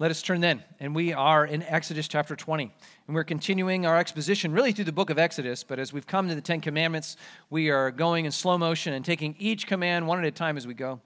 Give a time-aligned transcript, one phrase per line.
[0.00, 0.64] Let us turn then.
[0.80, 2.72] And we are in Exodus chapter 20.
[3.06, 5.62] And we're continuing our exposition really through the book of Exodus.
[5.62, 7.18] But as we've come to the Ten Commandments,
[7.50, 10.66] we are going in slow motion and taking each command one at a time as
[10.66, 11.02] we go.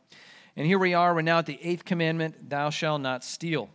[0.54, 1.12] And here we are.
[1.12, 3.68] We're now at the eighth commandment Thou shalt not steal.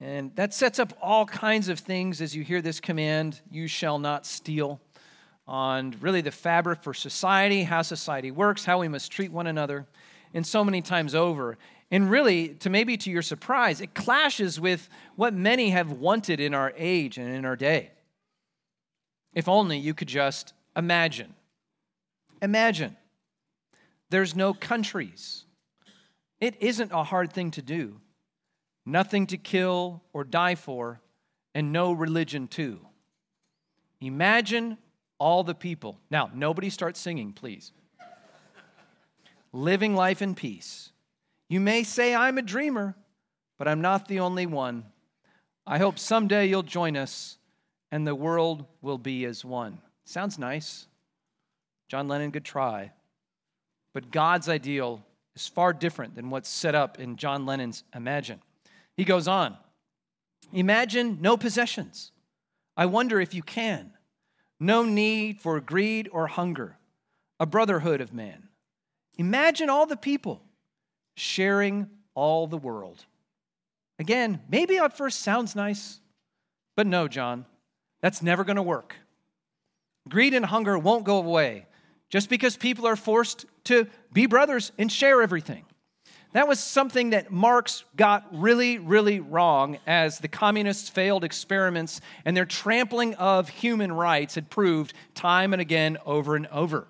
[0.00, 3.98] And that sets up all kinds of things as you hear this command You shall
[3.98, 4.80] not steal
[5.46, 9.86] on really the fabric for society, how society works, how we must treat one another,
[10.32, 11.58] and so many times over.
[11.94, 16.52] And really, to maybe to your surprise, it clashes with what many have wanted in
[16.52, 17.92] our age and in our day.
[19.32, 21.34] If only you could just imagine.
[22.42, 22.96] Imagine
[24.10, 25.44] there's no countries.
[26.40, 28.00] It isn't a hard thing to do.
[28.84, 31.00] Nothing to kill or die for,
[31.54, 32.80] and no religion, too.
[34.00, 34.78] Imagine
[35.20, 36.00] all the people.
[36.10, 37.70] Now, nobody start singing, please.
[39.52, 40.90] Living life in peace
[41.54, 42.96] you may say, I'm a dreamer,
[43.58, 44.86] but I'm not the only one.
[45.64, 47.38] I hope someday you'll join us
[47.92, 49.78] and the world will be as one.
[50.04, 50.88] Sounds nice.
[51.86, 52.90] John Lennon, good try.
[53.92, 55.04] But God's ideal
[55.36, 58.42] is far different than what's set up in John Lennon's Imagine.
[58.96, 59.56] He goes on
[60.52, 62.10] Imagine no possessions.
[62.76, 63.92] I wonder if you can.
[64.58, 66.78] No need for greed or hunger,
[67.38, 68.48] a brotherhood of man.
[69.18, 70.42] Imagine all the people
[71.16, 73.04] sharing all the world.
[73.98, 76.00] Again, maybe at first sounds nice,
[76.76, 77.46] but no, John,
[78.02, 78.96] that's never going to work.
[80.08, 81.66] Greed and hunger won't go away
[82.10, 85.64] just because people are forced to be brothers and share everything.
[86.32, 92.36] That was something that Marx got really, really wrong as the communists' failed experiments and
[92.36, 96.88] their trampling of human rights had proved time and again over and over.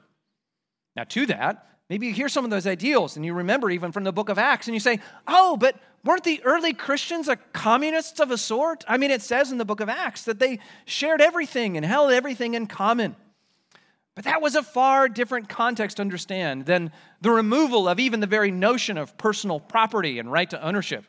[0.97, 4.05] Now, to that, Maybe you hear some of those ideals and you remember even from
[4.05, 8.21] the book of Acts and you say, oh, but weren't the early Christians a communists
[8.21, 8.85] of a sort?
[8.89, 12.11] I mean, it says in the book of Acts that they shared everything and held
[12.13, 13.17] everything in common.
[14.15, 18.27] But that was a far different context to understand than the removal of even the
[18.27, 21.05] very notion of personal property and right to ownership.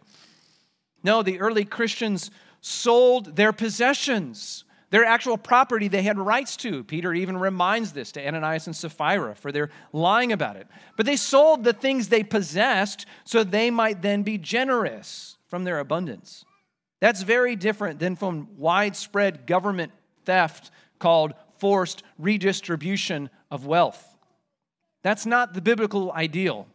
[1.04, 2.32] No, the early Christians
[2.62, 4.65] sold their possessions
[4.96, 6.82] their actual property they had rights to.
[6.82, 10.70] Peter even reminds this to Ananias and Sapphira for their lying about it.
[10.96, 15.80] But they sold the things they possessed so they might then be generous from their
[15.80, 16.46] abundance.
[17.02, 19.92] That's very different than from widespread government
[20.24, 24.16] theft called forced redistribution of wealth.
[25.04, 26.68] That's not the biblical ideal.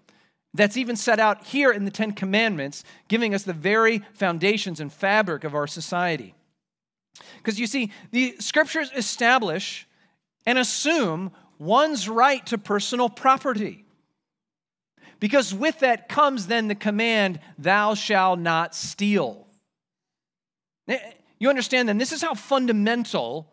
[0.53, 4.93] That's even set out here in the Ten Commandments, giving us the very foundations and
[4.93, 6.35] fabric of our society.
[7.39, 9.87] Because you see, the scriptures establish
[10.47, 13.85] and assume one's right to personal property.
[15.19, 19.47] Because with that comes then the command, thou shalt not steal.
[21.39, 23.53] You understand then, this is how fundamental,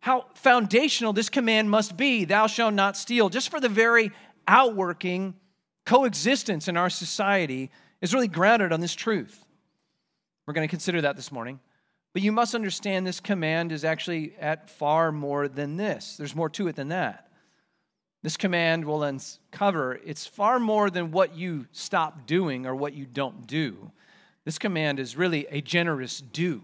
[0.00, 3.28] how foundational this command must be thou shalt not steal.
[3.28, 4.10] Just for the very
[4.46, 5.34] outworking
[5.86, 7.70] coexistence in our society
[8.00, 9.44] is really grounded on this truth.
[10.46, 11.60] We're going to consider that this morning.
[12.14, 16.16] But you must understand this command is actually at far more than this.
[16.16, 17.28] There's more to it than that.
[18.22, 23.04] This command will uncover it's far more than what you stop doing or what you
[23.04, 23.90] don't do.
[24.44, 26.62] This command is really a generous do.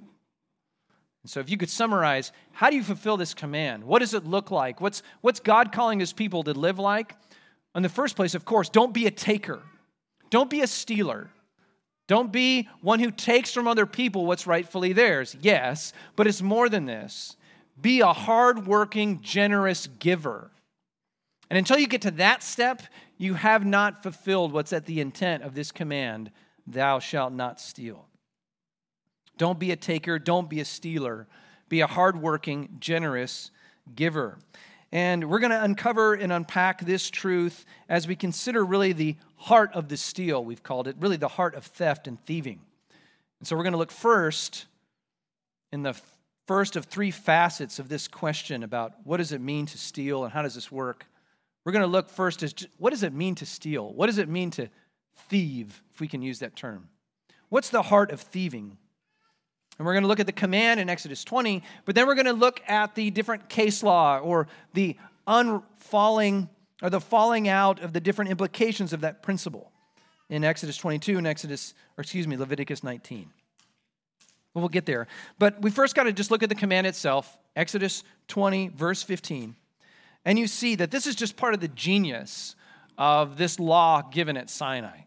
[1.23, 3.85] And so, if you could summarize, how do you fulfill this command?
[3.85, 4.81] What does it look like?
[4.81, 7.15] What's, what's God calling his people to live like?
[7.75, 9.61] In the first place, of course, don't be a taker,
[10.31, 11.29] don't be a stealer.
[12.11, 15.37] Don't be one who takes from other people what's rightfully theirs.
[15.43, 17.37] Yes, but it's more than this.
[17.81, 20.51] Be a hardworking, generous giver.
[21.49, 22.83] And until you get to that step,
[23.17, 26.33] you have not fulfilled what's at the intent of this command
[26.67, 28.09] thou shalt not steal.
[29.39, 31.29] Don't be a taker, don't be a stealer.
[31.69, 33.53] Be a hardworking, generous
[33.95, 34.37] giver.
[34.93, 39.71] And we're going to uncover and unpack this truth as we consider really the heart
[39.73, 42.61] of the steal, we've called it, really the heart of theft and thieving.
[43.39, 44.67] And so we're going to look first
[45.73, 45.95] in the
[46.47, 50.33] first of three facets of this question about what does it mean to steal and
[50.33, 51.07] how does this work.
[51.65, 53.93] We're going to look first as what does it mean to steal?
[53.93, 54.69] What does it mean to
[55.29, 56.89] thieve, if we can use that term?
[57.49, 58.79] What's the heart of thieving?
[59.81, 62.27] And we're going to look at the command in Exodus 20, but then we're going
[62.27, 64.95] to look at the different case law or the
[65.27, 66.51] unfalling
[66.83, 69.73] or the falling out of the different implications of that principle
[70.29, 73.31] in Exodus 22 and Exodus, or excuse me, Leviticus 19.
[74.53, 75.07] Well, we'll get there.
[75.39, 79.57] But we first got to just look at the command itself, Exodus 20, verse 15.
[80.27, 82.55] And you see that this is just part of the genius
[82.99, 85.05] of this law given at Sinai.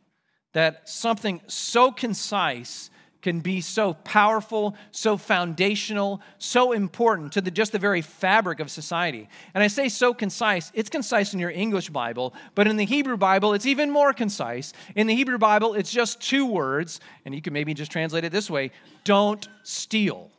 [0.53, 2.89] that something so concise
[3.23, 8.69] can be so powerful, so foundational, so important to the, just the very fabric of
[8.69, 9.27] society.
[9.55, 13.17] And I say so concise, it's concise in your English Bible, but in the Hebrew
[13.17, 14.73] Bible, it's even more concise.
[14.95, 18.31] In the Hebrew Bible, it's just two words, and you can maybe just translate it
[18.31, 18.69] this way
[19.03, 20.29] don't steal.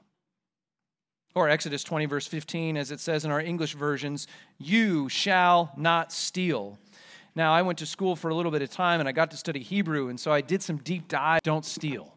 [1.34, 4.28] Or Exodus 20, verse 15, as it says in our English versions,
[4.58, 6.78] you shall not steal.
[7.34, 9.36] Now, I went to school for a little bit of time and I got to
[9.36, 11.42] study Hebrew, and so I did some deep dive.
[11.42, 12.13] Don't steal.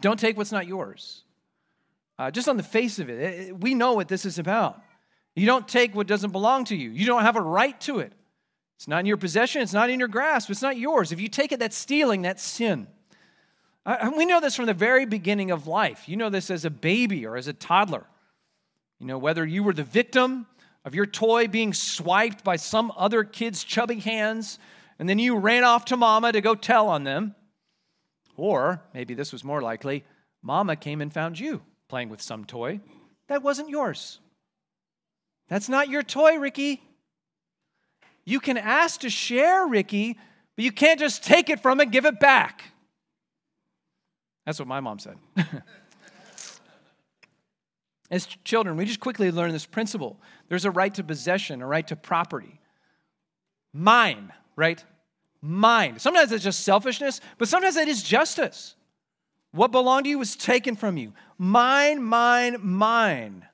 [0.00, 1.24] Don't take what's not yours.
[2.18, 4.82] Uh, just on the face of it, we know what this is about.
[5.34, 8.12] You don't take what doesn't belong to you, you don't have a right to it.
[8.76, 11.12] It's not in your possession, it's not in your grasp, it's not yours.
[11.12, 12.86] If you take it, that's stealing, that's sin.
[13.86, 16.08] Uh, we know this from the very beginning of life.
[16.08, 18.06] You know this as a baby or as a toddler.
[18.98, 20.46] You know, whether you were the victim
[20.84, 24.58] of your toy being swiped by some other kid's chubby hands,
[24.98, 27.34] and then you ran off to mama to go tell on them.
[28.36, 30.04] Or maybe this was more likely
[30.42, 32.80] mama came and found you playing with some toy
[33.30, 34.18] that wasn't yours.
[35.48, 36.82] That's not your toy, Ricky.
[38.24, 40.18] You can ask to share, Ricky,
[40.56, 42.64] but you can't just take it from and give it back.
[44.44, 45.16] That's what my mom said.
[48.10, 50.20] As children, we just quickly learn this principle.
[50.48, 52.58] There's a right to possession, a right to property.
[53.72, 54.84] Mine, right?
[55.42, 55.98] Mine.
[55.98, 58.74] Sometimes it's just selfishness, but sometimes it is justice.
[59.52, 61.12] What belonged to you was taken from you.
[61.38, 63.46] Mine, mine, mine.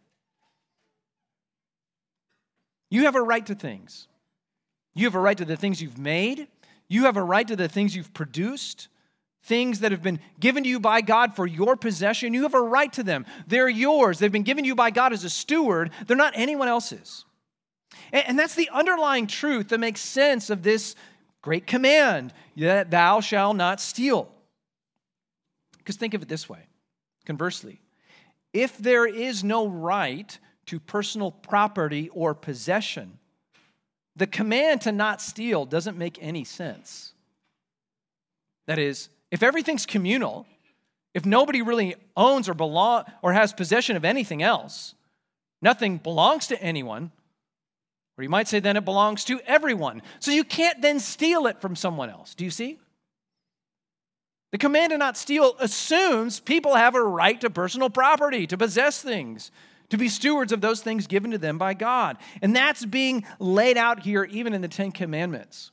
[2.90, 4.08] You have a right to things.
[4.94, 6.48] You have a right to the things you've made.
[6.88, 8.88] You have a right to the things you've produced
[9.46, 12.34] things that have been given to you by God for your possession.
[12.34, 13.24] You have a right to them.
[13.46, 14.18] They're yours.
[14.18, 15.90] They've been given to you by God as a steward.
[16.06, 17.24] They're not anyone else's.
[18.12, 20.96] And that's the underlying truth that makes sense of this
[21.46, 24.28] great command that thou shalt not steal.
[25.78, 26.58] Because think of it this way
[27.24, 27.80] conversely,
[28.52, 33.20] if there is no right to personal property or possession,
[34.16, 37.12] the command to not steal doesn't make any sense.
[38.66, 40.48] That is, if everything's communal,
[41.14, 44.96] if nobody really owns or belong or has possession of anything else,
[45.62, 47.12] nothing belongs to anyone,
[48.16, 50.02] or you might say then it belongs to everyone.
[50.20, 52.34] So you can't then steal it from someone else.
[52.34, 52.78] Do you see?
[54.52, 59.02] The command to not steal assumes people have a right to personal property, to possess
[59.02, 59.50] things,
[59.90, 62.16] to be stewards of those things given to them by God.
[62.40, 65.72] And that's being laid out here even in the Ten Commandments.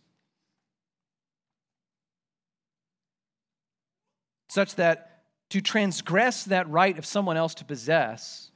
[4.54, 8.52] such that to transgress that right of someone else to possess,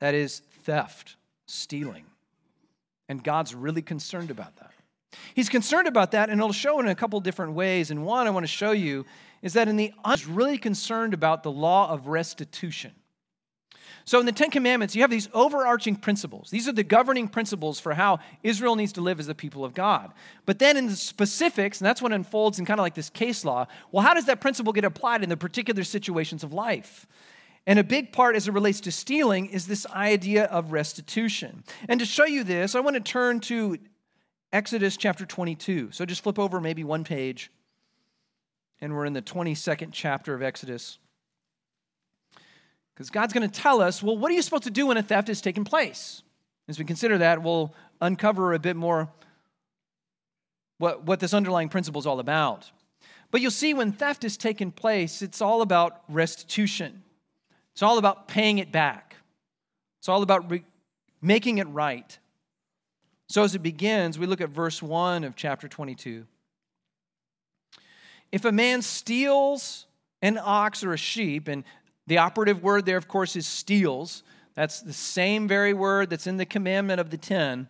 [0.00, 1.14] that is theft,
[1.48, 2.04] stealing.
[3.08, 4.72] And God's really concerned about that.
[5.34, 7.90] He's concerned about that, and it'll show in a couple different ways.
[7.90, 9.06] And one I want to show you
[9.40, 12.92] is that in the he's really concerned about the law of restitution.
[14.04, 16.48] So in the Ten Commandments, you have these overarching principles.
[16.48, 19.74] These are the governing principles for how Israel needs to live as the people of
[19.74, 20.14] God.
[20.46, 23.44] But then in the specifics, and that's what unfolds in kind of like this case
[23.44, 27.06] law, well, how does that principle get applied in the particular situations of life?
[27.68, 31.64] And a big part as it relates to stealing is this idea of restitution.
[31.86, 33.76] And to show you this, I want to turn to
[34.54, 35.90] Exodus chapter 22.
[35.92, 37.52] So just flip over maybe one page,
[38.80, 40.96] and we're in the 22nd chapter of Exodus.
[42.94, 45.02] Because God's going to tell us, well, what are you supposed to do when a
[45.02, 46.22] theft has taken place?
[46.68, 49.10] As we consider that, we'll uncover a bit more
[50.78, 52.70] what, what this underlying principle is all about.
[53.30, 57.02] But you'll see when theft has taken place, it's all about restitution.
[57.78, 59.14] It's all about paying it back.
[60.00, 60.64] It's all about re-
[61.22, 62.18] making it right.
[63.28, 66.26] So as it begins, we look at verse 1 of chapter 22.
[68.32, 69.86] If a man steals
[70.22, 71.62] an ox or a sheep, and
[72.08, 74.24] the operative word there, of course, is steals.
[74.54, 77.68] That's the same very word that's in the commandment of the ten.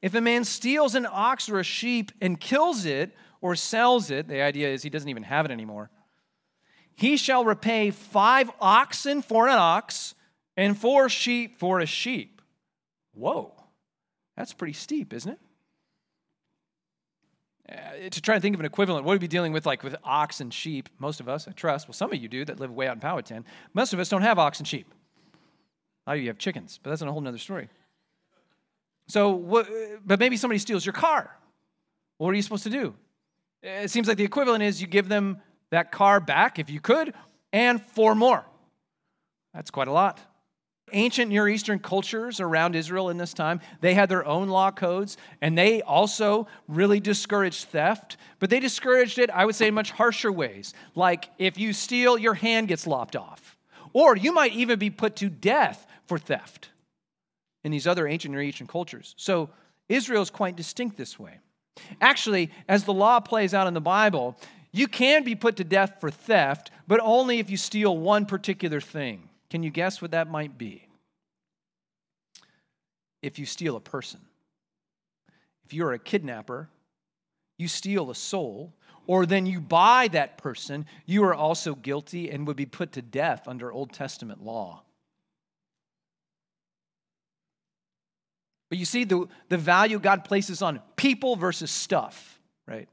[0.00, 4.26] If a man steals an ox or a sheep and kills it or sells it,
[4.26, 5.90] the idea is he doesn't even have it anymore,
[6.98, 10.16] he shall repay five oxen for an ox
[10.56, 12.42] and four sheep for a sheep.
[13.14, 13.54] Whoa,
[14.36, 15.38] that's pretty steep, isn't it?
[17.70, 19.84] Uh, to try and think of an equivalent, what would we be dealing with like
[19.84, 20.88] with ox and sheep?
[20.98, 21.86] Most of us, I trust.
[21.86, 23.44] Well, some of you do that live way out in Powhatan.
[23.74, 24.92] Most of us don't have ox and sheep.
[26.04, 27.68] A lot of you have chickens, but that's a whole other story.
[29.06, 29.68] So, what,
[30.04, 31.30] but maybe somebody steals your car.
[32.16, 32.96] What are you supposed to do?
[33.62, 37.14] It seems like the equivalent is you give them that car back if you could,
[37.52, 38.44] and four more.
[39.54, 40.20] That's quite a lot.
[40.92, 45.16] Ancient Near Eastern cultures around Israel in this time, they had their own law codes,
[45.42, 49.90] and they also really discouraged theft, but they discouraged it, I would say, in much
[49.90, 50.74] harsher ways.
[50.94, 53.56] Like if you steal, your hand gets lopped off.
[53.92, 56.70] Or you might even be put to death for theft
[57.64, 59.14] in these other ancient Near Eastern cultures.
[59.18, 59.50] So
[59.88, 61.38] Israel is quite distinct this way.
[62.00, 64.36] Actually, as the law plays out in the Bible,
[64.72, 68.80] you can be put to death for theft, but only if you steal one particular
[68.80, 69.28] thing.
[69.50, 70.86] Can you guess what that might be?
[73.22, 74.20] If you steal a person.
[75.64, 76.68] If you're a kidnapper,
[77.56, 78.72] you steal a soul,
[79.06, 83.02] or then you buy that person, you are also guilty and would be put to
[83.02, 84.82] death under Old Testament law.
[88.68, 92.88] But you see the, the value God places on people versus stuff, right?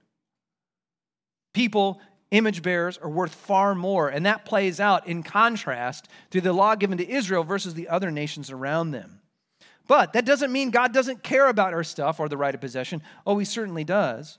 [1.55, 4.09] People, image bearers, are worth far more.
[4.09, 8.11] And that plays out in contrast to the law given to Israel versus the other
[8.11, 9.21] nations around them.
[9.87, 13.01] But that doesn't mean God doesn't care about our stuff or the right of possession.
[13.25, 14.37] Oh, He certainly does.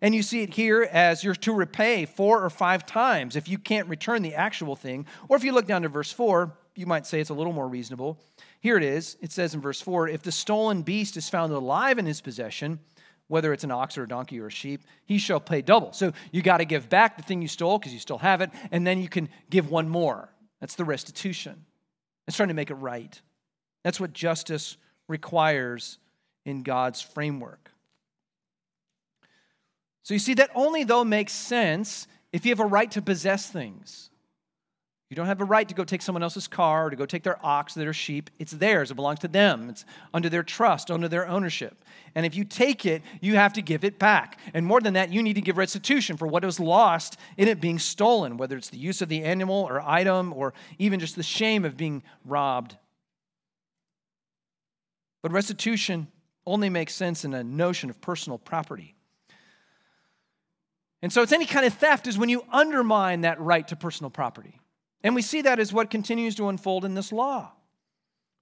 [0.00, 3.58] And you see it here as you're to repay four or five times if you
[3.58, 5.04] can't return the actual thing.
[5.28, 7.68] Or if you look down to verse 4, you might say it's a little more
[7.68, 8.18] reasonable.
[8.60, 9.18] Here it is.
[9.20, 12.78] It says in verse 4 if the stolen beast is found alive in his possession,
[13.28, 15.92] whether it's an ox or a donkey or a sheep, he shall pay double.
[15.92, 18.50] So you got to give back the thing you stole because you still have it,
[18.72, 20.30] and then you can give one more.
[20.60, 21.64] That's the restitution.
[22.26, 23.20] It's trying to make it right.
[23.84, 25.98] That's what justice requires
[26.44, 27.70] in God's framework.
[30.02, 33.50] So you see, that only though makes sense if you have a right to possess
[33.50, 34.07] things.
[35.10, 37.22] You don't have a right to go take someone else's car or to go take
[37.22, 38.28] their ox, their sheep.
[38.38, 38.90] It's theirs.
[38.90, 39.70] It belongs to them.
[39.70, 41.82] It's under their trust, under their ownership.
[42.14, 44.38] And if you take it, you have to give it back.
[44.52, 47.58] And more than that, you need to give restitution for what was lost in it
[47.58, 51.22] being stolen, whether it's the use of the animal or item or even just the
[51.22, 52.76] shame of being robbed.
[55.22, 56.08] But restitution
[56.46, 58.94] only makes sense in a notion of personal property.
[61.00, 64.10] And so it's any kind of theft is when you undermine that right to personal
[64.10, 64.60] property.
[65.02, 67.52] And we see that as what continues to unfold in this law.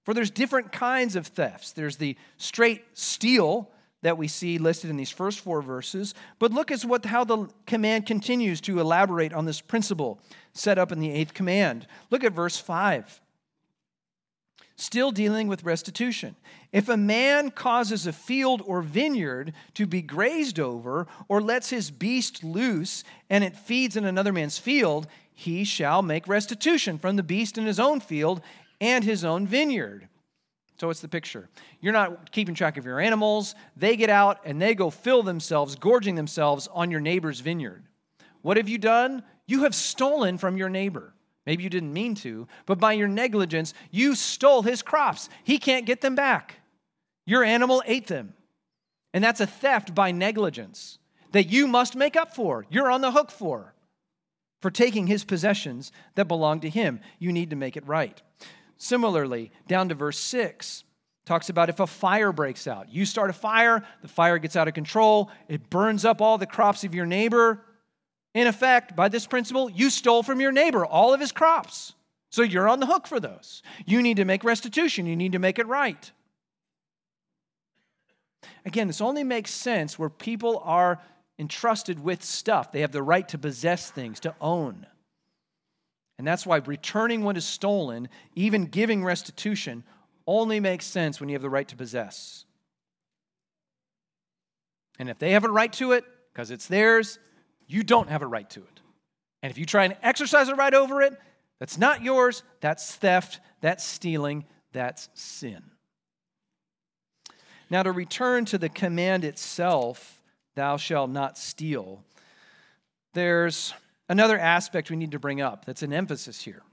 [0.03, 1.71] For there's different kinds of thefts.
[1.71, 3.69] There's the straight steal
[4.03, 7.47] that we see listed in these first four verses, but look at what how the
[7.65, 10.19] command continues to elaborate on this principle
[10.53, 11.87] set up in the eighth command.
[12.09, 13.21] Look at verse 5.
[14.75, 16.35] Still dealing with restitution.
[16.71, 21.89] If a man causes a field or vineyard to be grazed over, or lets his
[21.89, 25.07] beast loose, and it feeds in another man's field,
[25.39, 28.41] he shall make restitution from the beast in his own field
[28.81, 30.09] and his own vineyard.
[30.79, 31.47] So, what's the picture?
[31.79, 33.53] You're not keeping track of your animals.
[33.75, 37.83] They get out and they go fill themselves, gorging themselves on your neighbor's vineyard.
[38.41, 39.21] What have you done?
[39.45, 41.13] You have stolen from your neighbor.
[41.45, 45.29] Maybe you didn't mean to, but by your negligence, you stole his crops.
[45.43, 46.61] He can't get them back.
[47.27, 48.33] Your animal ate them.
[49.13, 50.97] And that's a theft by negligence
[51.31, 52.65] that you must make up for.
[52.71, 53.75] You're on the hook for
[54.61, 56.99] for taking his possessions that belong to him.
[57.19, 58.21] You need to make it right.
[58.77, 60.83] Similarly, down to verse 6,
[61.25, 62.89] talks about if a fire breaks out.
[62.89, 66.45] You start a fire, the fire gets out of control, it burns up all the
[66.45, 67.63] crops of your neighbor.
[68.33, 71.93] In effect, by this principle, you stole from your neighbor all of his crops.
[72.29, 73.63] So you're on the hook for those.
[73.85, 76.11] You need to make restitution, you need to make it right.
[78.65, 81.01] Again, this only makes sense where people are
[81.39, 82.71] entrusted with stuff.
[82.71, 84.85] They have the right to possess things, to own.
[86.17, 89.83] And that's why returning what is stolen, even giving restitution,
[90.25, 92.45] only makes sense when you have the right to possess.
[94.99, 96.03] And if they have a right to it,
[96.33, 97.19] because it's theirs,
[97.67, 98.81] you don't have a right to it.
[99.43, 101.13] And if you try and exercise a right over it,
[101.59, 105.63] that's not yours, that's theft, that's stealing, that's sin.
[107.69, 110.16] Now, to return to the command itself,
[110.57, 112.03] thou shalt not steal.
[113.13, 113.73] There's
[114.09, 116.63] another aspect we need to bring up that's an emphasis here.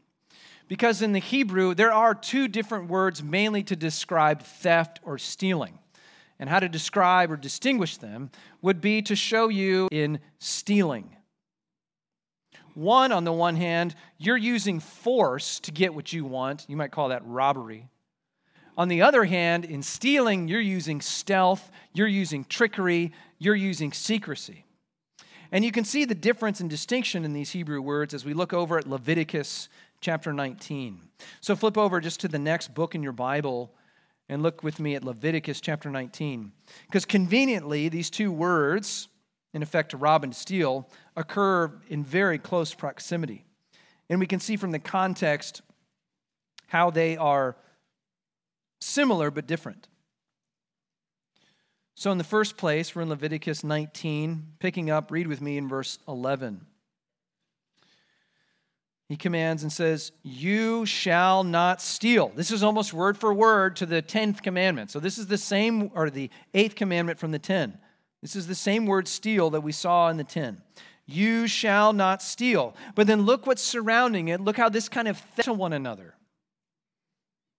[0.67, 5.79] Because in the Hebrew, there are two different words mainly to describe theft or stealing.
[6.38, 8.31] And how to describe or distinguish them
[8.62, 11.14] would be to show you in stealing.
[12.73, 16.64] One, on the one hand, you're using force to get what you want.
[16.69, 17.88] You might call that robbery.
[18.76, 24.64] On the other hand, in stealing, you're using stealth, you're using trickery, you're using secrecy.
[25.52, 28.52] And you can see the difference and distinction in these Hebrew words as we look
[28.52, 29.69] over at Leviticus
[30.00, 31.00] chapter 19.
[31.40, 33.73] So flip over just to the next book in your Bible
[34.28, 36.50] and look with me at Leviticus chapter 19.
[36.87, 39.09] Because conveniently, these two words,
[39.52, 43.45] in effect to rob and to steal, occur in very close proximity.
[44.11, 45.62] And we can see from the context
[46.66, 47.57] how they are
[48.85, 49.88] similar but different.
[51.97, 55.69] So, in the first place, we're in Leviticus 19, picking up, read with me in
[55.69, 56.67] verse 11.
[59.09, 62.33] He commands and says, You shall not steal.
[62.35, 64.91] This is almost word for word to the 10th commandment.
[64.91, 67.79] So, this is the same, or the 8th commandment from the 10.
[68.23, 70.61] This is the same word steal that we saw in the 10.
[71.07, 72.75] You shall not steal.
[72.95, 74.41] But then look what's surrounding it.
[74.41, 76.14] Look how this kind of to one another.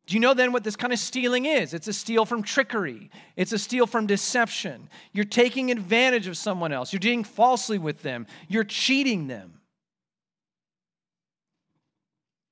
[0.05, 1.73] Do you know then what this kind of stealing is?
[1.73, 4.89] It's a steal from trickery, it's a steal from deception.
[5.13, 9.59] You're taking advantage of someone else, you're dealing falsely with them, you're cheating them.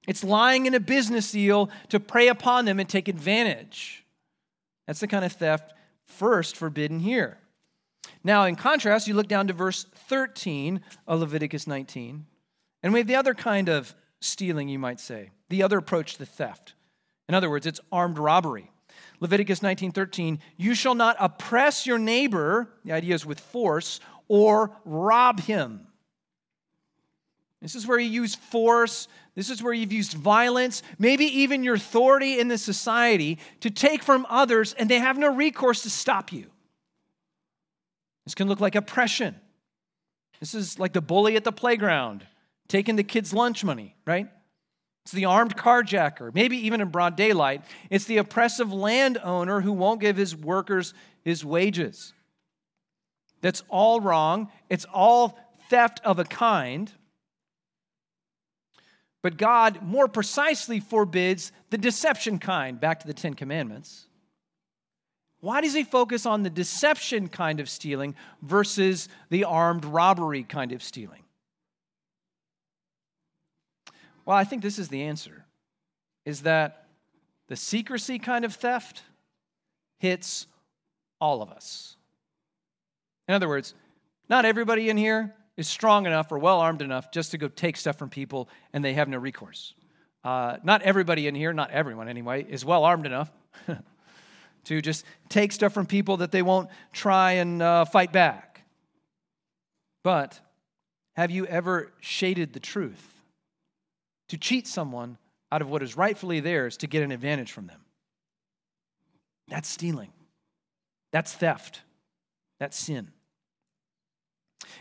[0.07, 4.03] It's lying in a business deal to prey upon them and take advantage.
[4.85, 5.73] That's the kind of theft
[6.05, 7.37] first forbidden here.
[8.23, 12.25] Now, in contrast, you look down to verse 13 of Leviticus 19,
[12.81, 16.25] and we have the other kind of stealing, you might say, the other approach to
[16.25, 16.73] theft.
[17.29, 18.69] In other words, it's armed robbery.
[19.19, 25.39] Leviticus 19:13, you shall not oppress your neighbor, the idea is with force, or rob
[25.39, 25.87] him.
[27.61, 29.07] This is where you use force.
[29.35, 34.03] This is where you've used violence, maybe even your authority in the society to take
[34.03, 36.51] from others and they have no recourse to stop you.
[38.25, 39.35] This can look like oppression.
[40.39, 42.27] This is like the bully at the playground
[42.67, 44.27] taking the kids' lunch money, right?
[45.03, 47.63] It's the armed carjacker, maybe even in broad daylight.
[47.89, 50.93] It's the oppressive landowner who won't give his workers
[51.23, 52.13] his wages.
[53.41, 54.49] That's all wrong.
[54.69, 55.37] It's all
[55.69, 56.91] theft of a kind.
[59.21, 64.07] But God more precisely forbids the deception kind, back to the Ten Commandments.
[65.41, 70.71] Why does he focus on the deception kind of stealing versus the armed robbery kind
[70.71, 71.22] of stealing?
[74.25, 75.45] Well, I think this is the answer
[76.25, 76.87] is that
[77.47, 79.01] the secrecy kind of theft
[79.99, 80.47] hits
[81.19, 81.97] all of us.
[83.27, 83.73] In other words,
[84.29, 87.77] not everybody in here is strong enough or well armed enough just to go take
[87.77, 89.73] stuff from people and they have no recourse.
[90.23, 93.29] Uh, not everybody in here, not everyone anyway, is well armed enough
[94.63, 98.63] to just take stuff from people that they won't try and uh, fight back.
[100.01, 100.39] But
[101.15, 103.12] have you ever shaded the truth?
[104.33, 105.19] To cheat someone
[105.51, 107.81] out of what is rightfully theirs to get an advantage from them.
[109.47, 110.11] That's stealing.
[111.11, 111.81] That's theft.
[112.59, 113.11] That's sin.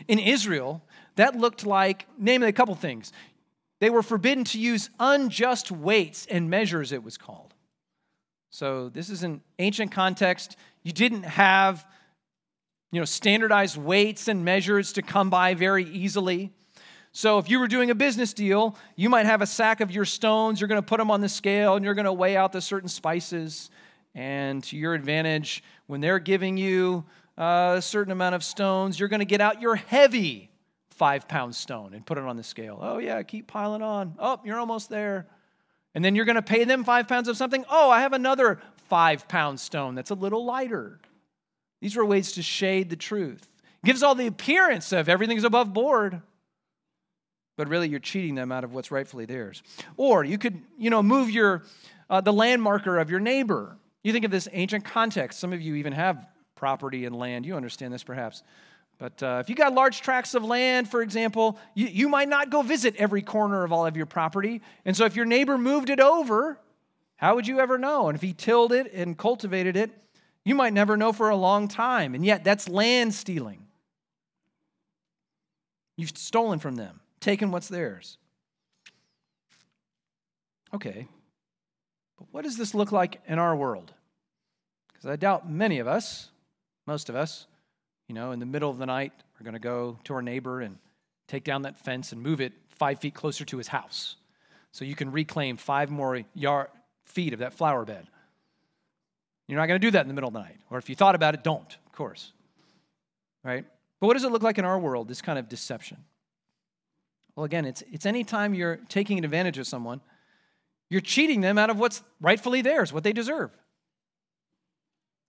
[0.07, 0.81] In Israel,
[1.17, 3.13] that looked like, namely, a couple things.
[3.79, 7.53] They were forbidden to use unjust weights and measures, it was called.
[8.49, 10.57] So, this is an ancient context.
[10.81, 11.85] You didn't have
[12.91, 16.53] you know, standardized weights and measures to come by very easily.
[17.15, 20.03] So if you were doing a business deal, you might have a sack of your
[20.03, 22.51] stones, you're going to put them on the scale, and you're going to weigh out
[22.51, 23.69] the certain spices.
[24.15, 27.05] And to your advantage, when they're giving you
[27.37, 30.49] uh, a certain amount of stones, you're going to get out your heavy
[30.89, 32.79] five pound stone and put it on the scale.
[32.81, 34.15] Oh, yeah, keep piling on.
[34.17, 35.27] Oh, you're almost there.
[35.93, 37.63] And then you're going to pay them five pounds of something.
[37.69, 40.99] Oh, I have another five pound stone that's a little lighter.
[41.79, 43.47] These were ways to shade the truth.
[43.85, 46.21] Gives all the appearance of everything's above board
[47.55, 49.63] but really you're cheating them out of what's rightfully theirs.
[49.97, 51.63] Or you could, you know, move your
[52.09, 53.77] uh, the landmarker of your neighbor.
[54.03, 55.39] You think of this ancient context.
[55.39, 57.45] Some of you even have property and land.
[57.45, 58.43] You understand this perhaps.
[58.99, 62.49] But uh, if you got large tracts of land, for example, you, you might not
[62.49, 64.61] go visit every corner of all of your property.
[64.85, 66.59] And so if your neighbor moved it over,
[67.15, 68.07] how would you ever know?
[68.07, 69.91] And if he tilled it and cultivated it,
[70.45, 72.15] you might never know for a long time.
[72.15, 73.65] And yet that's land stealing.
[75.95, 78.17] You've stolen from them taken what's theirs.
[80.73, 81.07] Okay,
[82.17, 83.93] but what does this look like in our world?
[84.91, 86.29] Because I doubt many of us,
[86.85, 87.47] most of us,
[88.07, 90.61] you know, in the middle of the night, are going to go to our neighbor
[90.61, 90.77] and
[91.27, 94.15] take down that fence and move it five feet closer to his house
[94.71, 96.67] so you can reclaim five more yard,
[97.05, 98.07] feet of that flower bed.
[99.47, 100.57] You're not going to do that in the middle of the night.
[100.71, 102.33] Or if you thought about it, don't, of course.
[103.43, 103.65] Right?
[103.99, 105.97] But what does it look like in our world, this kind of deception?
[107.35, 110.01] Well, again, it's, it's any time you're taking advantage of someone,
[110.89, 113.51] you're cheating them out of what's rightfully theirs, what they deserve.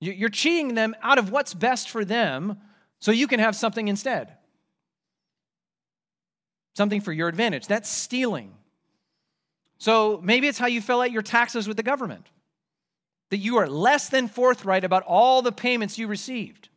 [0.00, 2.58] You're cheating them out of what's best for them
[2.98, 4.34] so you can have something instead.
[6.76, 7.66] Something for your advantage.
[7.66, 8.52] That's stealing.
[9.78, 12.26] So maybe it's how you fill out your taxes with the government.
[13.30, 16.68] That you are less than forthright about all the payments you received.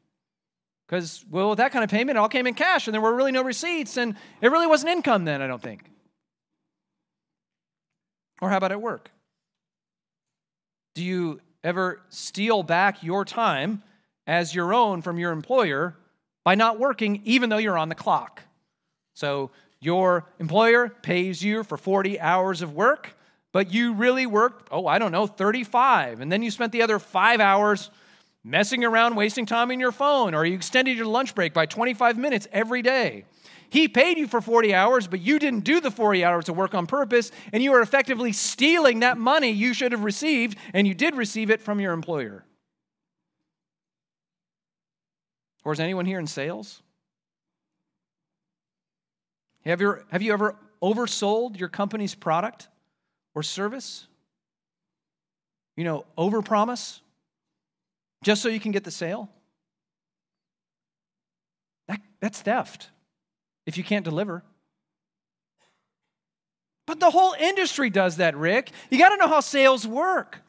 [0.88, 3.14] Because, well, with that kind of payment, it all came in cash and there were
[3.14, 5.84] really no receipts and it really wasn't income then, I don't think.
[8.42, 9.12] Or how about at work?
[10.96, 13.84] Do you ever steal back your time
[14.26, 15.96] as your own from your employer
[16.46, 18.44] by not working even though you're on the clock?
[19.14, 23.16] So your employer pays you for 40 hours of work,
[23.52, 26.22] but you really worked, oh, I don't know, 35.
[26.22, 27.90] And then you spent the other five hours
[28.48, 32.18] messing around, wasting time in your phone, or you extended your lunch break by 25
[32.18, 33.26] minutes every day.
[33.70, 36.74] He paid you for 40 hours, but you didn't do the 40 hours of work
[36.74, 40.94] on purpose, and you are effectively stealing that money you should have received, and you
[40.94, 42.46] did receive it from your employer.
[45.66, 46.82] Or is anyone here in sales?
[49.66, 52.70] Have you, have you ever oversold your company's product
[53.36, 54.08] or service?
[55.76, 57.02] You know, overpromise
[58.24, 59.30] just so you can get the sale?
[61.88, 62.90] That, that's theft
[63.66, 64.44] if you can't deliver.
[66.86, 68.72] But the whole industry does that, Rick.
[68.90, 70.42] You got to know how sales work.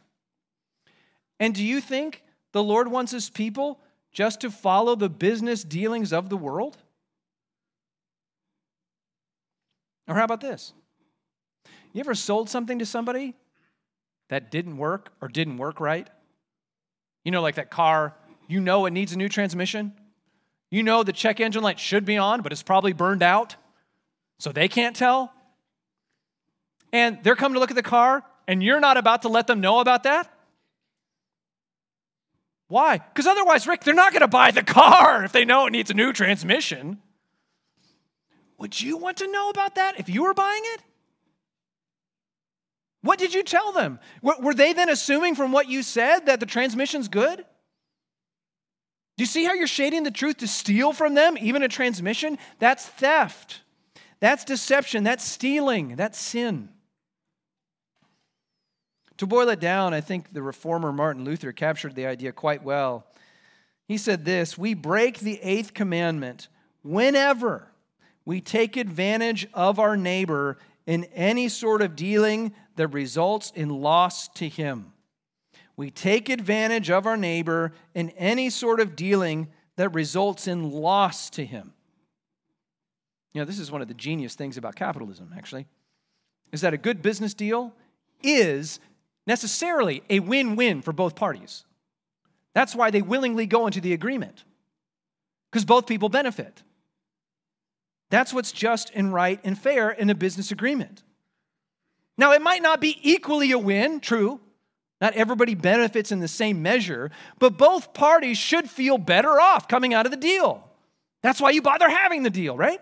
[1.41, 3.81] And do you think the Lord wants his people
[4.13, 6.79] just to follow the business dealings of the world?
[10.07, 10.73] Or how about this?
[11.93, 13.35] You ever sold something to somebody
[14.29, 16.09] that didn't work or didn't work right?
[17.29, 18.15] You know, like that car,
[18.47, 19.93] you know it needs a new transmission.
[20.71, 23.55] You know the check engine light should be on, but it's probably burned out,
[24.39, 25.31] so they can't tell.
[26.91, 29.61] And they're coming to look at the car, and you're not about to let them
[29.61, 30.33] know about that?
[32.69, 32.97] Why?
[32.97, 35.91] Because otherwise, Rick, they're not going to buy the car if they know it needs
[35.91, 36.99] a new transmission.
[38.57, 40.81] Would you want to know about that if you were buying it?
[43.09, 44.01] What did you tell them?
[44.21, 47.39] Were they then assuming from what you said that the transmission's good?
[47.39, 52.37] Do you see how you're shading the truth to steal from them, even a transmission?
[52.59, 53.63] That's theft.
[54.21, 55.05] That's deception.
[55.05, 55.97] That's stealing.
[55.97, 56.69] That's sin.
[59.17, 63.07] To boil it down, I think the reformer Martin Luther captured the idea quite well.
[63.87, 66.49] He said this We break the eighth commandment
[66.83, 67.69] whenever
[68.27, 74.29] we take advantage of our neighbor in any sort of dealing that results in loss
[74.29, 74.93] to him.
[75.77, 81.29] We take advantage of our neighbor in any sort of dealing that results in loss
[81.31, 81.73] to him.
[83.33, 85.67] You know, this is one of the genius things about capitalism, actually,
[86.53, 87.75] is that a good business deal
[88.23, 88.79] is
[89.27, 91.65] necessarily a win win for both parties.
[92.55, 94.45] That's why they willingly go into the agreement,
[95.51, 96.63] because both people benefit.
[98.11, 101.03] That's what's just and right and fair in a business agreement.
[102.19, 104.41] Now, it might not be equally a win, true.
[105.01, 109.95] Not everybody benefits in the same measure, but both parties should feel better off coming
[109.95, 110.69] out of the deal.
[111.23, 112.81] That's why you bother having the deal, right?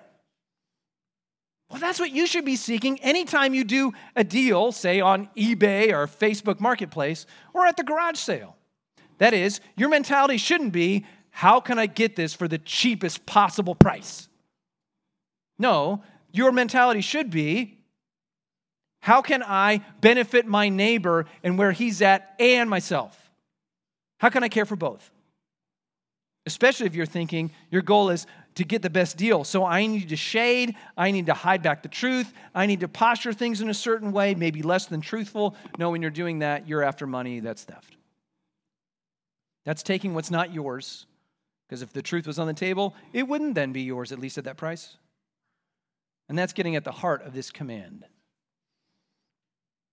[1.70, 5.92] Well, that's what you should be seeking anytime you do a deal, say on eBay
[5.92, 8.56] or Facebook Marketplace or at the garage sale.
[9.18, 13.74] That is, your mentality shouldn't be, how can I get this for the cheapest possible
[13.74, 14.28] price?
[15.58, 17.75] No, your mentality should be
[19.06, 23.30] how can I benefit my neighbor and where he's at and myself?
[24.18, 25.12] How can I care for both?
[26.44, 29.44] Especially if you're thinking your goal is to get the best deal.
[29.44, 32.88] So I need to shade, I need to hide back the truth, I need to
[32.88, 35.54] posture things in a certain way, maybe less than truthful.
[35.78, 37.96] No, when you're doing that, you're after money, that's theft.
[39.64, 41.06] That's taking what's not yours.
[41.68, 44.36] Because if the truth was on the table, it wouldn't then be yours, at least
[44.36, 44.96] at that price.
[46.28, 48.04] And that's getting at the heart of this command.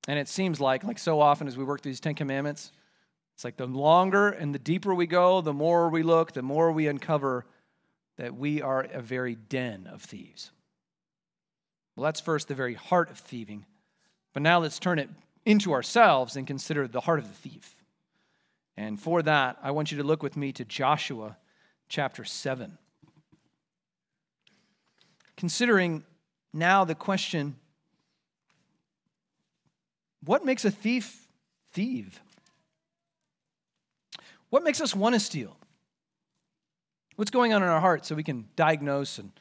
[0.08, 2.72] And it seems like, like so often as we work through these Ten Commandments,
[3.36, 6.72] it's like the longer and the deeper we go, the more we look, the more
[6.72, 7.46] we uncover
[8.18, 10.52] that we are a very den of thieves.
[11.96, 13.66] Well, that's first the very heart of thieving.
[14.34, 15.10] But now let's turn it
[15.46, 17.76] into ourselves and consider the heart of the thief.
[18.76, 21.38] And for that, I want you to look with me to Joshua
[21.88, 22.78] chapter 7.
[25.38, 26.04] Considering
[26.54, 27.56] now the question
[30.26, 31.28] what makes a thief
[31.72, 32.20] thieve?
[34.50, 35.58] What makes us want to steal?
[37.16, 39.32] What's going on in our heart so we can diagnose and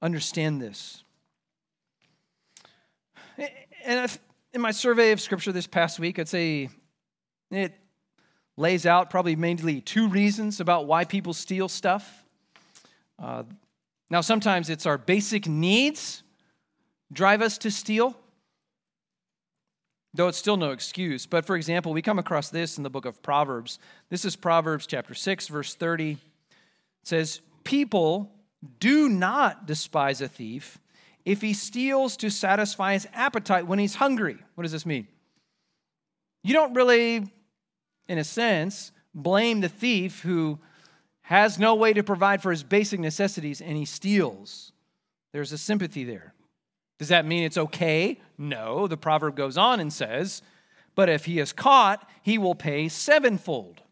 [0.00, 1.04] understand this?
[3.84, 4.18] And
[4.52, 6.68] in my survey of scripture this past week, I'd say
[7.50, 7.74] it
[8.56, 12.24] lays out probably mainly two reasons about why people steal stuff.
[13.18, 13.44] Uh,
[14.10, 16.22] now, sometimes it's our basic needs
[17.12, 18.16] drive us to steal,
[20.14, 21.26] though it's still no excuse.
[21.26, 23.78] But for example, we come across this in the book of Proverbs.
[24.10, 26.12] This is Proverbs chapter 6, verse 30.
[26.12, 26.18] It
[27.02, 28.30] says, People
[28.80, 30.78] do not despise a thief
[31.24, 34.38] if he steals to satisfy his appetite when he's hungry.
[34.54, 35.06] What does this mean?
[36.42, 37.30] You don't really
[38.08, 40.58] in a sense, blame the thief who
[41.22, 44.72] has no way to provide for his basic necessities and he steals.
[45.32, 46.34] There's a sympathy there.
[47.02, 48.20] Does that mean it's okay?
[48.38, 48.86] No.
[48.86, 50.40] The proverb goes on and says,
[50.94, 53.82] but if he is caught, he will pay sevenfold.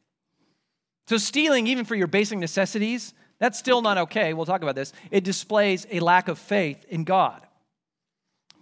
[1.09, 4.33] So, stealing, even for your basic necessities, that's still not okay.
[4.33, 4.93] We'll talk about this.
[5.11, 7.45] It displays a lack of faith in God.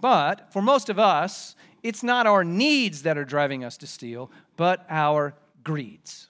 [0.01, 4.31] But for most of us, it's not our needs that are driving us to steal,
[4.57, 6.29] but our greeds,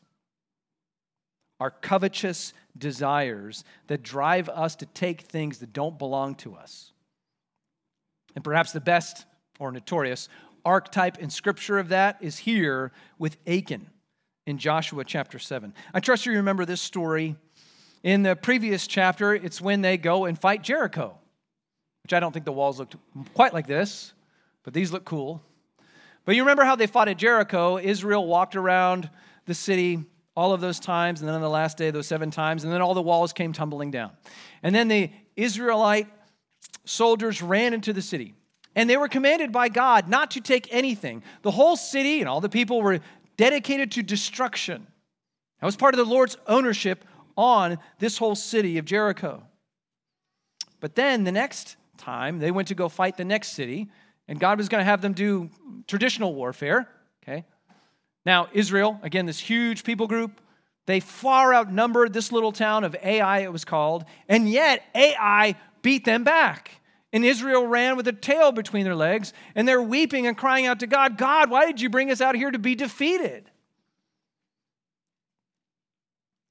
[1.60, 6.90] our covetous desires that drive us to take things that don't belong to us.
[8.38, 9.26] And perhaps the best
[9.58, 10.28] or notorious
[10.64, 13.90] archetype in scripture of that is here with Achan
[14.46, 15.74] in Joshua chapter 7.
[15.92, 17.34] I trust you remember this story.
[18.04, 21.18] In the previous chapter, it's when they go and fight Jericho,
[22.04, 22.94] which I don't think the walls looked
[23.34, 24.12] quite like this,
[24.62, 25.42] but these look cool.
[26.24, 27.76] But you remember how they fought at Jericho?
[27.76, 29.10] Israel walked around
[29.46, 30.04] the city
[30.36, 32.82] all of those times, and then on the last day, those seven times, and then
[32.82, 34.12] all the walls came tumbling down.
[34.62, 36.06] And then the Israelite
[36.84, 38.34] soldiers ran into the city,
[38.74, 41.22] and they were commanded by God not to take anything.
[41.42, 43.00] The whole city and all the people were
[43.36, 44.86] dedicated to destruction.
[45.60, 47.04] That was part of the Lord's ownership
[47.36, 49.44] on this whole city of Jericho.
[50.80, 53.88] But then the next time, they went to go fight the next city,
[54.26, 55.50] and God was going to have them do
[55.86, 56.88] traditional warfare.
[57.22, 57.44] Okay.
[58.24, 60.40] Now, Israel, again, this huge people group,
[60.86, 66.04] they far outnumbered this little town of Ai, it was called, and yet Ai beat
[66.04, 66.80] them back.
[67.12, 70.80] And Israel ran with a tail between their legs, and they're weeping and crying out
[70.80, 73.50] to God, God, why did you bring us out here to be defeated?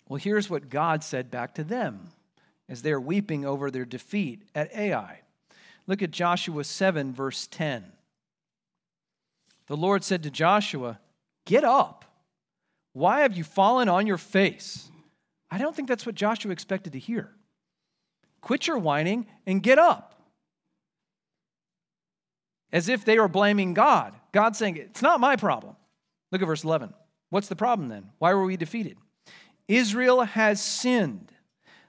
[0.07, 2.09] Well, here's what God said back to them
[2.69, 5.19] as they're weeping over their defeat at Ai.
[5.85, 7.85] Look at Joshua 7, verse 10.
[9.67, 10.99] The Lord said to Joshua,
[11.45, 12.03] Get up.
[12.93, 14.89] Why have you fallen on your face?
[15.51, 17.31] I don't think that's what Joshua expected to hear.
[18.47, 20.21] Quit your whining and get up.
[22.71, 24.13] As if they were blaming God.
[24.31, 25.75] God saying, It's not my problem.
[26.31, 26.93] Look at verse 11.
[27.29, 28.11] What's the problem then?
[28.19, 28.95] Why were we defeated?
[29.67, 31.33] Israel has sinned.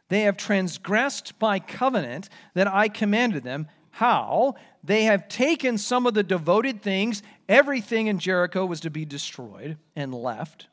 [0.08, 6.14] They have transgressed my covenant that I commanded them how they have taken some of
[6.14, 10.66] the devoted things, everything in Jericho was to be destroyed and left.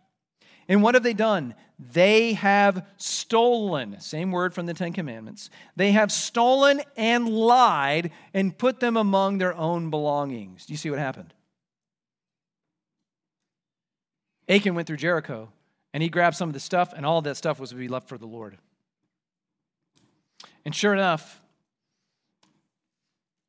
[0.67, 1.56] And what have they done?
[1.78, 5.49] They have stolen, same word from the Ten Commandments.
[5.75, 10.65] They have stolen and lied and put them among their own belongings.
[10.65, 11.34] Do you see what happened?
[14.47, 15.49] Achan went through Jericho
[15.93, 17.88] and he grabbed some of the stuff, and all of that stuff was to be
[17.88, 18.58] left for the Lord.
[20.65, 21.41] And sure enough,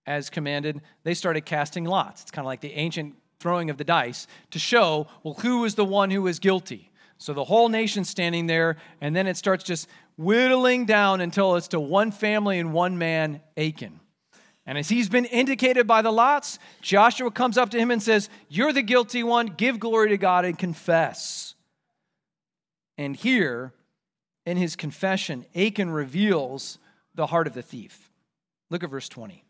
[0.06, 2.22] as commanded, they started casting lots.
[2.22, 5.74] It's kind of like the ancient throwing of the dice to show, well, who is
[5.74, 6.92] the one who is guilty.
[7.18, 11.68] So the whole nation's standing there, and then it starts just whittling down until it's
[11.68, 14.00] to one family and one man, Achan.
[14.66, 18.28] And as he's been indicated by the lots, Joshua comes up to him and says,
[18.48, 21.54] You're the guilty one, give glory to God and confess.
[22.98, 23.72] And here,
[24.44, 26.78] in his confession, Achan reveals
[27.14, 28.10] the heart of the thief.
[28.70, 29.44] Look at verse 20.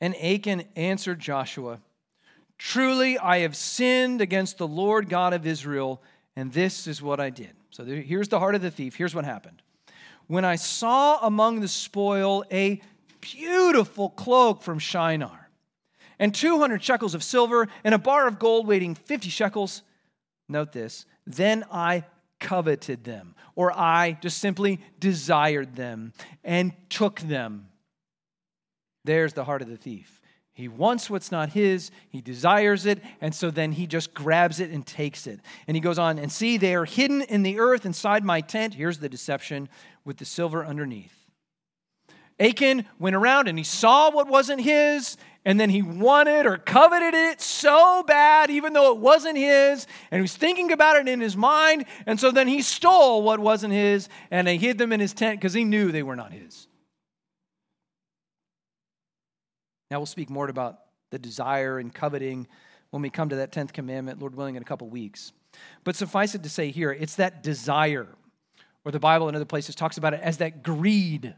[0.00, 1.80] And Achan answered Joshua,
[2.58, 6.02] Truly I have sinned against the Lord God of Israel,
[6.36, 7.52] and this is what I did.
[7.70, 8.96] So here's the heart of the thief.
[8.96, 9.62] Here's what happened.
[10.26, 12.80] When I saw among the spoil a
[13.20, 15.48] beautiful cloak from Shinar,
[16.18, 19.82] and 200 shekels of silver, and a bar of gold weighing 50 shekels,
[20.48, 22.04] note this, then I
[22.40, 27.68] coveted them, or I just simply desired them and took them.
[29.04, 30.17] There's the heart of the thief.
[30.58, 34.70] He wants what's not his, he desires it, and so then he just grabs it
[34.70, 35.38] and takes it.
[35.68, 38.74] And he goes on, and see, they are hidden in the earth inside my tent.
[38.74, 39.68] Here's the deception
[40.04, 41.14] with the silver underneath.
[42.40, 47.14] Achan went around and he saw what wasn't his, and then he wanted or coveted
[47.14, 51.20] it so bad, even though it wasn't his, and he was thinking about it in
[51.20, 54.98] his mind, and so then he stole what wasn't his, and he hid them in
[54.98, 56.67] his tent because he knew they were not his.
[59.90, 62.46] Now, we'll speak more about the desire and coveting
[62.90, 65.32] when we come to that 10th commandment, Lord willing, in a couple weeks.
[65.84, 68.08] But suffice it to say here, it's that desire,
[68.84, 71.34] or the Bible in other places talks about it as that greed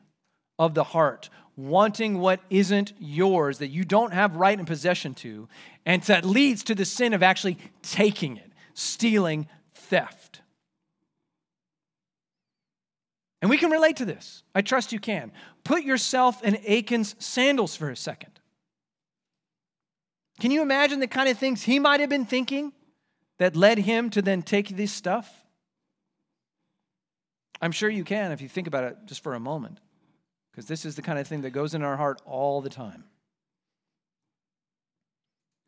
[0.58, 5.48] of the heart, wanting what isn't yours, that you don't have right and possession to,
[5.86, 10.40] and that leads to the sin of actually taking it, stealing, theft.
[13.40, 14.42] And we can relate to this.
[14.54, 15.32] I trust you can.
[15.64, 18.39] Put yourself in Achan's sandals for a second.
[20.40, 22.72] Can you imagine the kind of things he might have been thinking
[23.38, 25.30] that led him to then take this stuff?
[27.60, 29.80] I'm sure you can if you think about it just for a moment,
[30.50, 33.04] because this is the kind of thing that goes in our heart all the time.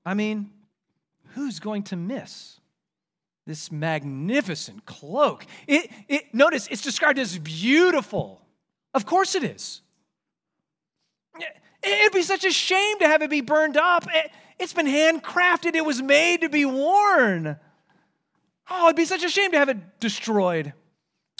[0.07, 0.51] I mean,
[1.35, 2.59] who's going to miss
[3.47, 5.45] this magnificent cloak?
[5.67, 8.41] It, it, notice it's described as beautiful.
[8.95, 9.83] Of course it is.
[11.83, 14.07] It'd be such a shame to have it be burned up.
[14.15, 17.57] It, it's been handcrafted, it was made to be worn.
[18.71, 20.73] Oh, it'd be such a shame to have it destroyed.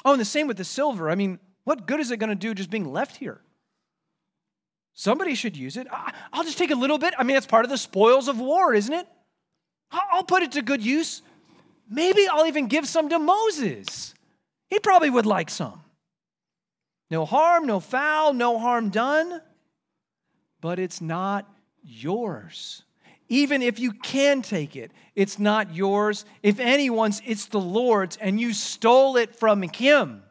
[0.05, 1.09] Oh, and the same with the silver.
[1.09, 3.41] I mean, what good is it going to do just being left here?
[4.95, 5.87] Somebody should use it.
[6.33, 7.15] I'll just take a little bit.
[7.17, 9.07] I mean, it's part of the spoils of war, isn't it?
[9.91, 11.23] I'll put it to good use.
[11.89, 14.15] Maybe I'll even give some to Moses.
[14.69, 15.81] He probably would like some.
[17.11, 19.41] No harm, no foul, no harm done.
[20.61, 21.47] But it's not
[21.83, 22.85] yours.
[23.33, 26.27] Even if you can take it, it's not yours.
[26.43, 30.23] If anyone's, it's the Lord's, and you stole it from him.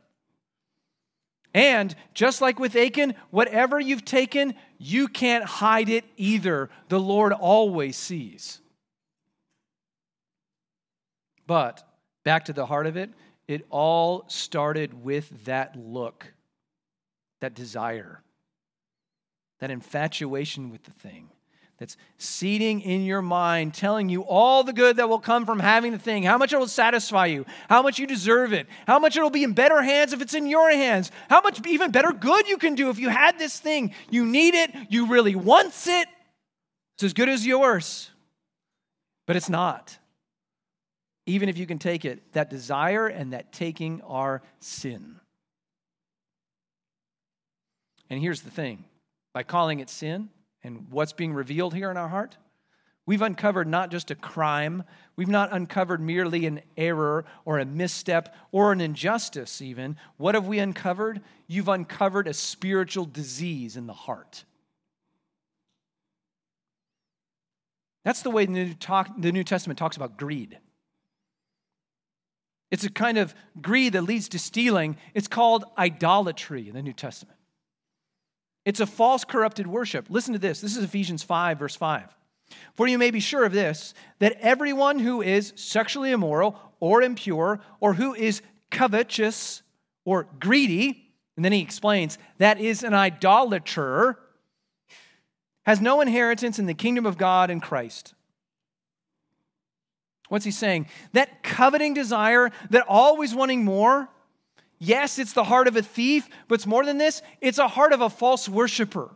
[1.51, 6.69] And just like with Achan, whatever you've taken, you can't hide it either.
[6.89, 8.61] The Lord always sees.
[11.47, 11.83] But
[12.23, 13.09] back to the heart of it,
[13.47, 16.31] it all started with that look,
[17.39, 18.21] that desire,
[19.57, 21.29] that infatuation with the thing
[21.81, 25.91] that's seeding in your mind, telling you all the good that will come from having
[25.91, 29.17] the thing, how much it will satisfy you, how much you deserve it, how much
[29.17, 32.11] it will be in better hands if it's in your hands, how much even better
[32.11, 33.95] good you can do if you had this thing.
[34.11, 36.07] You need it, you really want it.
[36.97, 38.11] It's as good as yours,
[39.25, 39.97] but it's not.
[41.25, 45.15] Even if you can take it, that desire and that taking are sin.
[48.07, 48.85] And here's the thing
[49.33, 50.29] by calling it sin,
[50.63, 52.37] and what's being revealed here in our heart?
[53.05, 54.83] We've uncovered not just a crime,
[55.15, 59.97] we've not uncovered merely an error or a misstep or an injustice, even.
[60.17, 61.21] What have we uncovered?
[61.47, 64.45] You've uncovered a spiritual disease in the heart.
[68.05, 70.57] That's the way the New, talk, the New Testament talks about greed.
[72.71, 74.95] It's a kind of greed that leads to stealing.
[75.13, 77.37] It's called idolatry in the New Testament.
[78.65, 80.07] It's a false, corrupted worship.
[80.09, 80.61] Listen to this.
[80.61, 82.15] This is Ephesians 5, verse 5.
[82.75, 87.61] For you may be sure of this, that everyone who is sexually immoral or impure,
[87.79, 89.61] or who is covetous
[90.03, 94.17] or greedy, and then he explains, that is an idolater,
[95.65, 98.13] has no inheritance in the kingdom of God in Christ.
[100.27, 100.87] What's he saying?
[101.13, 104.09] That coveting desire, that always wanting more,
[104.83, 107.93] Yes, it's the heart of a thief, but it's more than this it's a heart
[107.93, 109.11] of a false worshiper.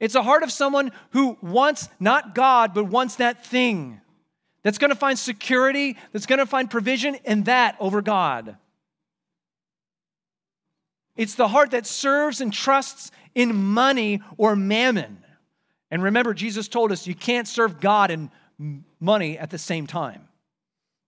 [0.00, 4.00] It's a heart of someone who wants not God, but wants that thing
[4.64, 8.56] that's going to find security, that's going to find provision in that over God.
[11.16, 15.22] It's the heart that serves and trusts in money or mammon.
[15.92, 18.28] And remember, Jesus told us you can't serve God and
[18.98, 20.26] money at the same time.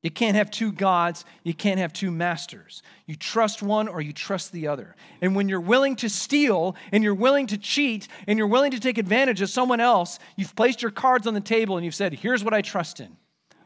[0.06, 1.24] You can't have two gods.
[1.42, 2.84] You can't have two masters.
[3.06, 4.94] You trust one or you trust the other.
[5.20, 8.78] And when you're willing to steal and you're willing to cheat and you're willing to
[8.78, 12.12] take advantage of someone else, you've placed your cards on the table and you've said,
[12.14, 13.16] Here's what I trust in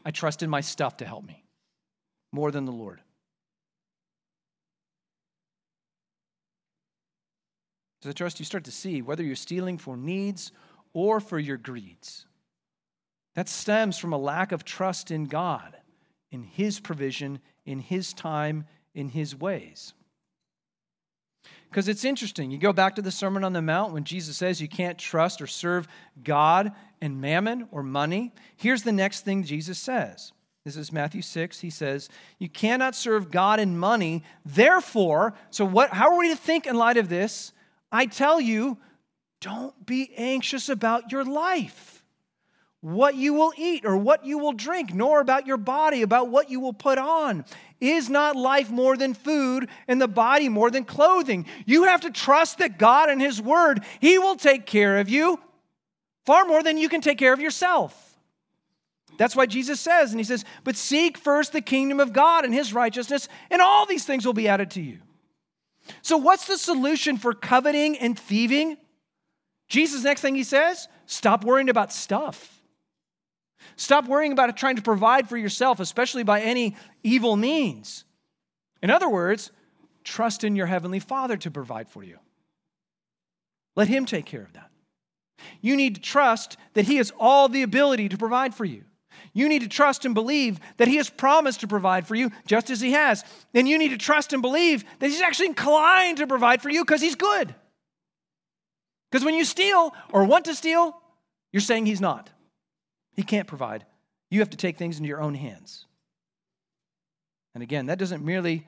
[0.03, 1.43] I trust in my stuff to help me
[2.31, 3.01] more than the Lord.
[8.01, 10.51] So I trust you start to see whether you're stealing for needs
[10.91, 12.25] or for your greeds.
[13.35, 15.77] That stems from a lack of trust in God
[16.31, 19.93] in His provision, in His time, in His ways.
[21.69, 22.51] Because it's interesting.
[22.51, 25.41] You go back to the Sermon on the Mount when Jesus says you can't trust
[25.41, 25.87] or serve
[26.21, 28.33] God and mammon or money.
[28.57, 30.33] Here's the next thing Jesus says.
[30.65, 31.59] This is Matthew 6.
[31.59, 34.23] He says, You cannot serve God and money.
[34.45, 37.53] Therefore, so what how are we to think in light of this?
[37.91, 38.77] I tell you,
[39.39, 42.00] don't be anxious about your life
[42.81, 46.49] what you will eat or what you will drink, nor about your body, about what
[46.49, 47.45] you will put on.
[47.79, 51.45] Is not life more than food and the body more than clothing?
[51.65, 55.39] You have to trust that God and His Word, He will take care of you
[56.25, 58.17] far more than you can take care of yourself.
[59.17, 62.53] That's why Jesus says, and He says, But seek first the kingdom of God and
[62.53, 64.99] His righteousness, and all these things will be added to you.
[66.01, 68.77] So, what's the solution for coveting and thieving?
[69.67, 72.60] Jesus' next thing He says, Stop worrying about stuff.
[73.75, 78.05] Stop worrying about trying to provide for yourself, especially by any evil means.
[78.81, 79.51] In other words,
[80.03, 82.17] trust in your Heavenly Father to provide for you.
[83.75, 84.69] Let Him take care of that.
[85.61, 88.83] You need to trust that He has all the ability to provide for you.
[89.33, 92.69] You need to trust and believe that He has promised to provide for you just
[92.69, 93.23] as He has.
[93.53, 96.83] And you need to trust and believe that He's actually inclined to provide for you
[96.83, 97.53] because He's good.
[99.09, 100.97] Because when you steal or want to steal,
[101.51, 102.29] you're saying He's not.
[103.13, 103.85] He can't provide.
[104.29, 105.85] You have to take things into your own hands.
[107.53, 108.67] And again, that doesn't merely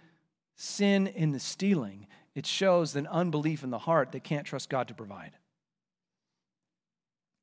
[0.56, 4.88] sin in the stealing, it shows an unbelief in the heart that can't trust God
[4.88, 5.32] to provide.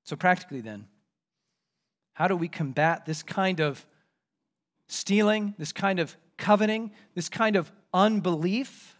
[0.04, 0.86] So, practically, then,
[2.14, 3.86] how do we combat this kind of
[4.88, 8.96] stealing, this kind of coveting, this kind of unbelief?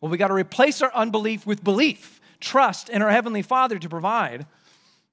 [0.00, 3.88] Well, we got to replace our unbelief with belief, trust in our Heavenly Father to
[3.88, 4.46] provide.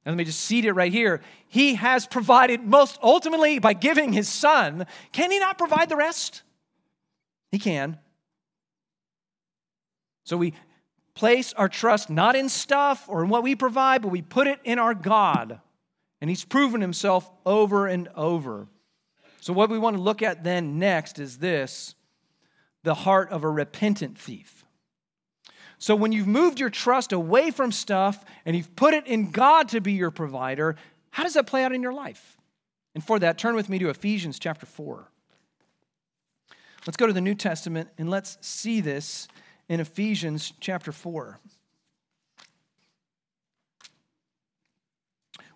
[0.06, 1.22] And let me just seed it right here.
[1.48, 4.86] He has provided most ultimately by giving his son.
[5.12, 6.44] Can he not provide the rest?
[7.52, 7.98] He can.
[10.26, 10.54] So we
[11.14, 14.60] place our trust not in stuff or in what we provide, but we put it
[14.64, 15.60] in our God.
[16.20, 18.68] And he's proven himself over and over.
[19.42, 21.96] So, what we want to look at then next is this
[22.84, 24.63] the heart of a repentant thief.
[25.84, 29.68] So, when you've moved your trust away from stuff and you've put it in God
[29.68, 30.78] to be your provider,
[31.12, 32.38] how does that play out in your life?
[32.96, 35.12] And for that, turn with me to Ephesians chapter 4.
[36.88, 39.28] Let's go to the New Testament and let's see this
[39.68, 41.38] in Ephesians chapter 4.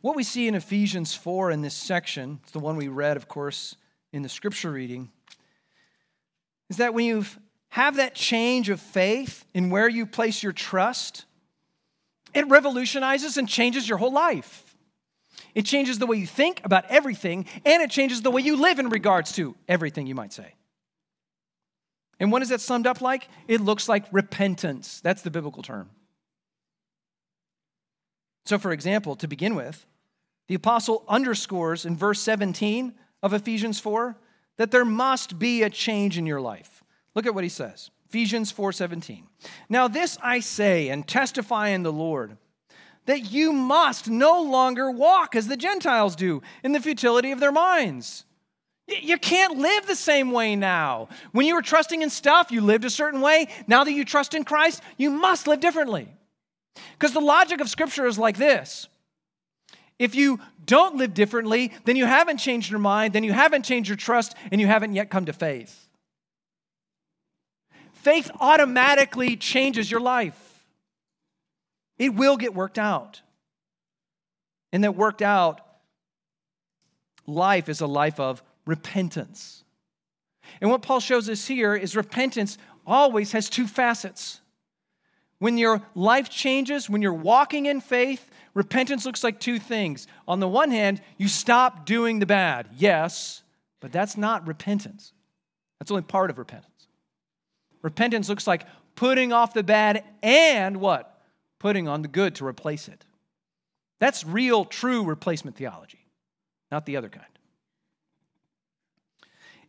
[0.02, 3.30] What we see in Ephesians 4 in this section, it's the one we read, of
[3.30, 3.78] course,
[4.12, 5.10] in the scripture reading,
[6.70, 7.40] is that when you've
[7.78, 11.26] have that change of faith in where you place your trust,
[12.34, 14.76] it revolutionizes and changes your whole life.
[15.54, 18.80] It changes the way you think about everything, and it changes the way you live
[18.80, 20.56] in regards to everything, you might say.
[22.20, 23.30] And what is that summed up like?
[23.48, 25.00] It looks like repentance.
[25.02, 25.92] That's the biblical term.
[28.48, 29.86] So, for example, to begin with,
[30.48, 34.18] the apostle underscores in verse 17 of Ephesians 4
[34.58, 36.77] that there must be a change in your life.
[37.18, 37.90] Look at what he says.
[38.10, 39.24] Ephesians 4:17.
[39.70, 42.38] Now this I say and testify in the Lord
[43.08, 47.52] that you must no longer walk as the Gentiles do in the futility of their
[47.52, 48.24] minds.
[48.86, 51.10] You can't live the same way now.
[51.32, 53.48] When you were trusting in stuff, you lived a certain way.
[53.66, 56.10] Now that you trust in Christ, you must live differently.
[56.92, 58.90] Because the logic of Scripture is like this
[59.98, 63.90] if you don't live differently, then you haven't changed your mind, then you haven't changed
[63.90, 65.87] your trust, and you haven't yet come to faith
[67.98, 70.64] faith automatically changes your life.
[71.98, 73.22] It will get worked out.
[74.72, 75.62] And that worked out
[77.26, 79.64] life is a life of repentance.
[80.62, 84.40] And what Paul shows us here is repentance always has two facets.
[85.40, 90.08] When your life changes, when you're walking in faith, repentance looks like two things.
[90.28, 92.68] On the one hand, you stop doing the bad.
[92.76, 93.44] Yes,
[93.80, 95.14] but that's not repentance.
[95.80, 96.77] That's only part of repentance.
[97.82, 98.66] Repentance looks like
[98.96, 101.22] putting off the bad and what?
[101.60, 103.06] Putting on the good to replace it.
[104.00, 106.06] That's real, true replacement theology,
[106.72, 107.26] not the other kind.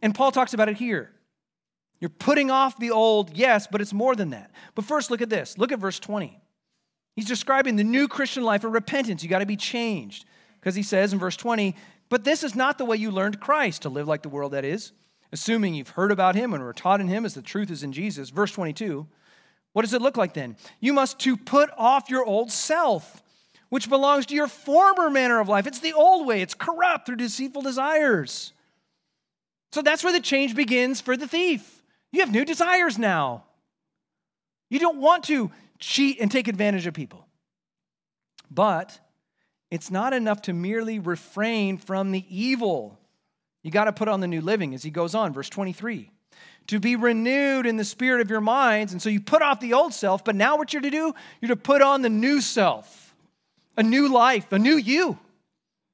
[0.02, 1.11] And Paul talks about it here.
[2.00, 4.52] You're putting off the old, yes, but it's more than that.
[4.74, 5.59] But first, look at this.
[5.59, 6.40] Look at verse 20.
[7.16, 9.24] He's describing the new Christian life of repentance.
[9.24, 10.24] You got to be changed.
[10.61, 11.74] Because he says in verse 20,
[12.09, 14.64] but this is not the way you learned Christ to live like the world that
[14.64, 14.92] is
[15.32, 17.92] assuming you've heard about him and were taught in him as the truth is in
[17.92, 18.30] Jesus.
[18.30, 19.06] Verse 22.
[19.72, 20.56] What does it look like then?
[20.80, 23.22] You must to put off your old self,
[23.68, 25.66] which belongs to your former manner of life.
[25.66, 28.52] It's the old way, it's corrupt through deceitful desires.
[29.72, 31.82] So that's where the change begins for the thief.
[32.10, 33.44] You have new desires now.
[34.70, 37.26] You don't want to cheat and take advantage of people.
[38.50, 38.98] But
[39.70, 42.97] it's not enough to merely refrain from the evil.
[43.68, 46.10] You got to put on the new living as he goes on, verse 23.
[46.68, 48.92] To be renewed in the spirit of your minds.
[48.92, 51.14] And so you put off the old self, but now what you're to do?
[51.42, 53.14] You're to put on the new self,
[53.76, 55.18] a new life, a new you,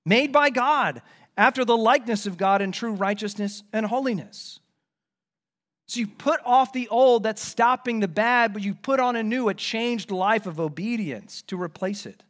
[0.07, 1.03] made by God,
[1.37, 4.61] after the likeness of God in true righteousness and holiness.
[5.89, 9.25] So you put off the old, that's stopping the bad, but you put on a
[9.25, 12.23] new, a changed life of obedience to replace it.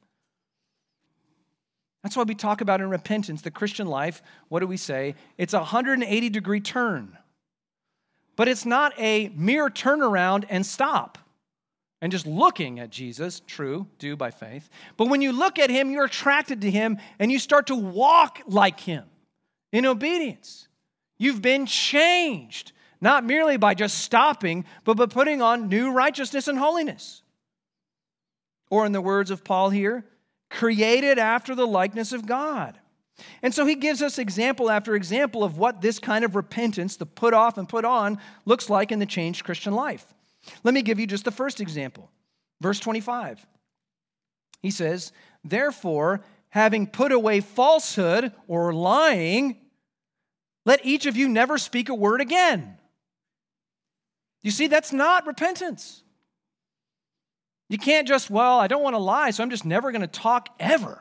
[2.05, 4.22] That's why we talk about in repentance, the Christian life.
[4.48, 5.14] What do we say?
[5.38, 7.16] It's a 180 degree turn.
[8.36, 11.18] But it's not a mere turnaround and stop
[12.02, 14.68] and just looking at Jesus, true, do by faith.
[14.98, 18.42] But when you look at him, you're attracted to him and you start to walk
[18.46, 19.05] like him
[19.72, 20.68] in obedience.
[21.16, 26.59] You've been changed, not merely by just stopping, but by putting on new righteousness and
[26.59, 27.22] holiness.
[28.68, 30.05] Or, in the words of Paul here,
[30.55, 32.78] created after the likeness of God.
[33.42, 37.07] And so he gives us example after example of what this kind of repentance, the
[37.07, 40.14] put off and put on, looks like in the changed Christian life.
[40.62, 42.11] Let me give you just the first example.
[42.61, 43.44] Verse 25.
[44.62, 45.12] He says,
[45.44, 49.57] Therefore, having put away falsehood or lying,
[50.64, 52.78] let each of you never speak a word again.
[54.42, 56.03] You see, that's not repentance.
[57.69, 60.07] You can't just, well, I don't want to lie, so I'm just never going to
[60.07, 61.01] talk ever.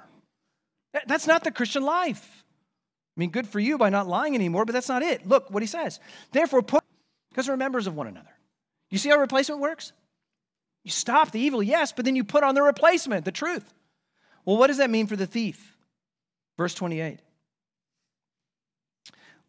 [1.07, 2.43] That's not the Christian life.
[3.15, 5.27] I mean, good for you by not lying anymore, but that's not it.
[5.27, 5.99] Look what he says.
[6.31, 6.83] Therefore, put,
[7.29, 8.29] because we're members of one another.
[8.89, 9.91] You see how replacement works?
[10.83, 13.71] You stop the evil, yes, but then you put on the replacement, the truth.
[14.45, 15.77] Well, what does that mean for the thief?
[16.57, 17.19] Verse 28.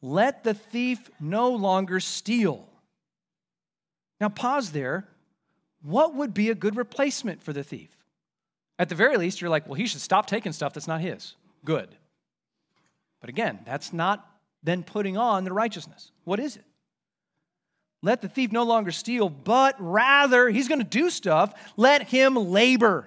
[0.03, 2.69] Let the thief no longer steal.
[4.21, 5.09] Now, pause there.
[5.85, 7.91] What would be a good replacement for the thief?
[8.79, 11.37] At the very least, you're like, well, he should stop taking stuff that's not his.
[11.63, 11.95] Good.
[13.21, 14.27] But again, that's not
[14.63, 16.11] then putting on the righteousness.
[16.25, 16.65] What is it?
[18.01, 21.53] Let the thief no longer steal, but rather, he's going to do stuff.
[21.77, 23.07] Let him labor,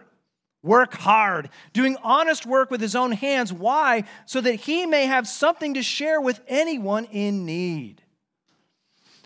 [0.62, 3.52] work hard, doing honest work with his own hands.
[3.52, 4.04] Why?
[4.28, 8.04] So that he may have something to share with anyone in need.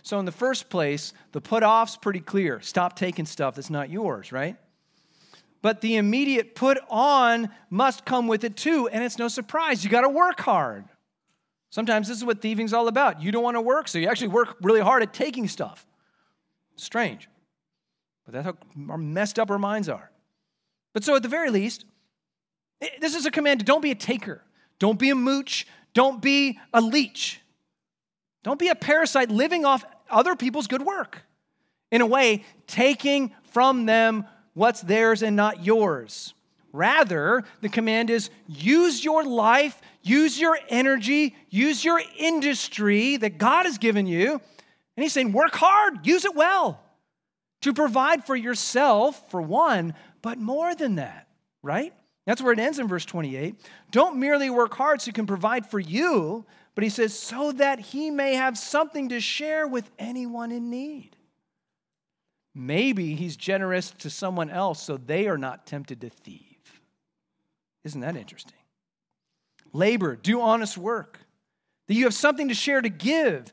[0.02, 2.60] So, in the first place, the put off's pretty clear.
[2.60, 4.56] Stop taking stuff that's not yours, right?
[5.62, 8.88] but the immediate put on must come with it too.
[8.88, 10.84] And it's no surprise, you got to work hard.
[11.70, 13.22] Sometimes this is what thieving's all about.
[13.22, 15.86] You don't want to work, so you actually work really hard at taking stuff.
[16.76, 17.28] Strange.
[18.26, 20.10] But that's how messed up our minds are.
[20.92, 21.86] But so at the very least,
[22.82, 24.42] eh, this is a command to don't be a taker,
[24.78, 27.40] don't be a mooch, don't be a leech,
[28.42, 31.22] don't be a parasite living off other people's good work.
[31.90, 36.34] In a way, taking from them what's theirs and not yours.
[36.72, 43.66] Rather, the command is use your life, use your energy, use your industry that God
[43.66, 44.40] has given you.
[44.96, 46.80] And he's saying, work hard, use it well
[47.62, 51.28] to provide for yourself, for one, but more than that,
[51.62, 51.92] right?
[52.26, 53.56] That's where it ends in verse 28.
[53.90, 56.44] Don't merely work hard so you can provide for you,
[56.74, 61.16] but he says, so that he may have something to share with anyone in need.
[62.54, 66.80] Maybe he's generous to someone else so they are not tempted to thieve.
[67.84, 68.58] Isn't that interesting?
[69.72, 71.18] Labor, do honest work,
[71.88, 73.50] that you have something to share to give.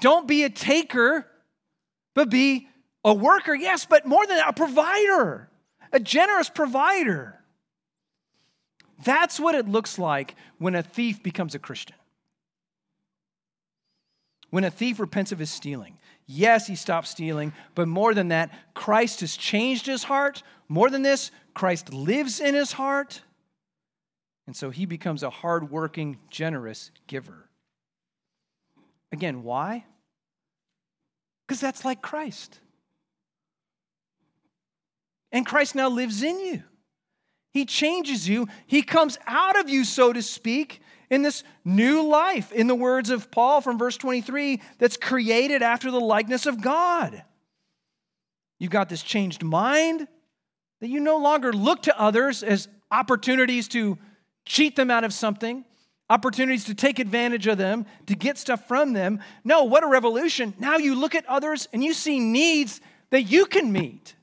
[0.00, 1.26] Don't be a taker,
[2.14, 2.68] but be
[3.04, 5.48] a worker, yes, but more than that, a provider,
[5.92, 7.38] a generous provider.
[9.04, 11.96] That's what it looks like when a thief becomes a Christian.
[14.52, 15.96] When a thief repents of his stealing,
[16.26, 20.42] Yes, he stopped stealing, but more than that, Christ has changed his heart.
[20.68, 23.22] More than this, Christ lives in his heart.
[24.46, 27.48] And so he becomes a hardworking, generous giver.
[29.10, 29.86] Again, why?
[31.46, 32.60] Because that's like Christ.
[35.32, 36.62] And Christ now lives in you.
[37.54, 40.82] He changes you, He comes out of you, so to speak,
[41.12, 45.90] in this new life, in the words of Paul from verse 23, that's created after
[45.90, 47.22] the likeness of God.
[48.58, 50.08] You've got this changed mind
[50.80, 53.98] that you no longer look to others as opportunities to
[54.46, 55.66] cheat them out of something,
[56.08, 59.20] opportunities to take advantage of them, to get stuff from them.
[59.44, 60.54] No, what a revolution.
[60.58, 64.14] Now you look at others and you see needs that you can meet.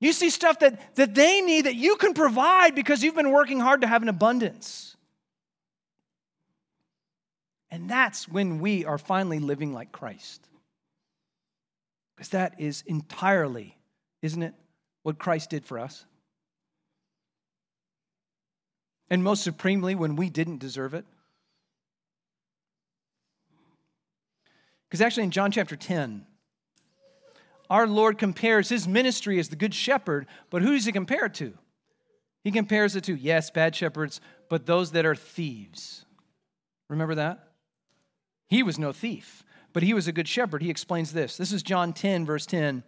[0.00, 3.60] You see stuff that, that they need that you can provide because you've been working
[3.60, 4.89] hard to have an abundance.
[7.70, 10.46] And that's when we are finally living like Christ.
[12.16, 13.78] Because that is entirely,
[14.22, 14.54] isn't it,
[15.02, 16.04] what Christ did for us?
[19.08, 21.04] And most supremely, when we didn't deserve it.
[24.88, 26.26] Because actually, in John chapter 10,
[27.68, 31.34] our Lord compares his ministry as the good shepherd, but who does he compare it
[31.34, 31.54] to?
[32.42, 36.04] He compares it to, yes, bad shepherds, but those that are thieves.
[36.88, 37.49] Remember that?
[38.50, 40.60] He was no thief, but he was a good shepherd.
[40.60, 41.36] He explains this.
[41.36, 42.82] This is John 10, verse 10.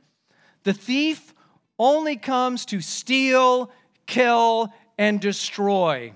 [0.64, 1.32] The thief
[1.78, 3.70] only comes to steal,
[4.06, 6.12] kill, and destroy.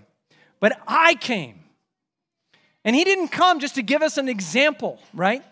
[0.58, 1.60] But I came.
[2.84, 5.44] And he didn't come just to give us an example, right?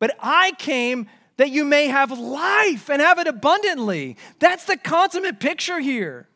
[0.00, 1.06] But I came
[1.36, 4.16] that you may have life and have it abundantly.
[4.40, 6.28] That's the consummate picture here.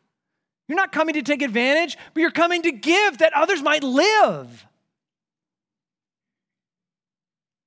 [0.67, 4.66] You're not coming to take advantage, but you're coming to give that others might live.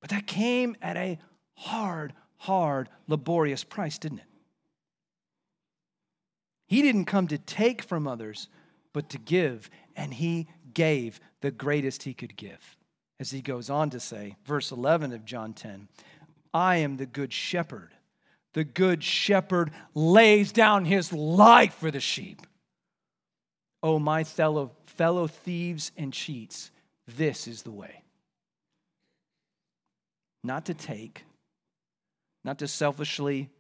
[0.01, 1.18] But that came at a
[1.55, 4.24] hard, hard, laborious price, didn't it?
[6.66, 8.48] He didn't come to take from others,
[8.92, 9.70] but to give.
[9.96, 12.76] and he gave the greatest he could give.
[13.18, 15.88] As he goes on to say, verse 11 of John 10
[16.55, 17.90] I am the good shepherd.
[18.55, 22.40] The good shepherd lays down his life for the sheep.
[23.82, 26.70] Oh, my fellow, fellow thieves and cheats,
[27.07, 28.03] this is the way.
[30.43, 31.24] Not to take,
[32.45, 33.51] not to selfishly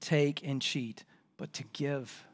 [0.00, 1.04] take and cheat,
[1.36, 2.24] but to give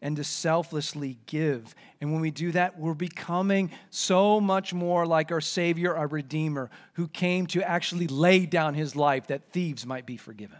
[0.00, 1.74] and to selflessly give.
[2.00, 6.70] And when we do that, we're becoming so much more like our Savior, our Redeemer,
[6.94, 10.58] who came to actually lay down his life that thieves might be forgiven.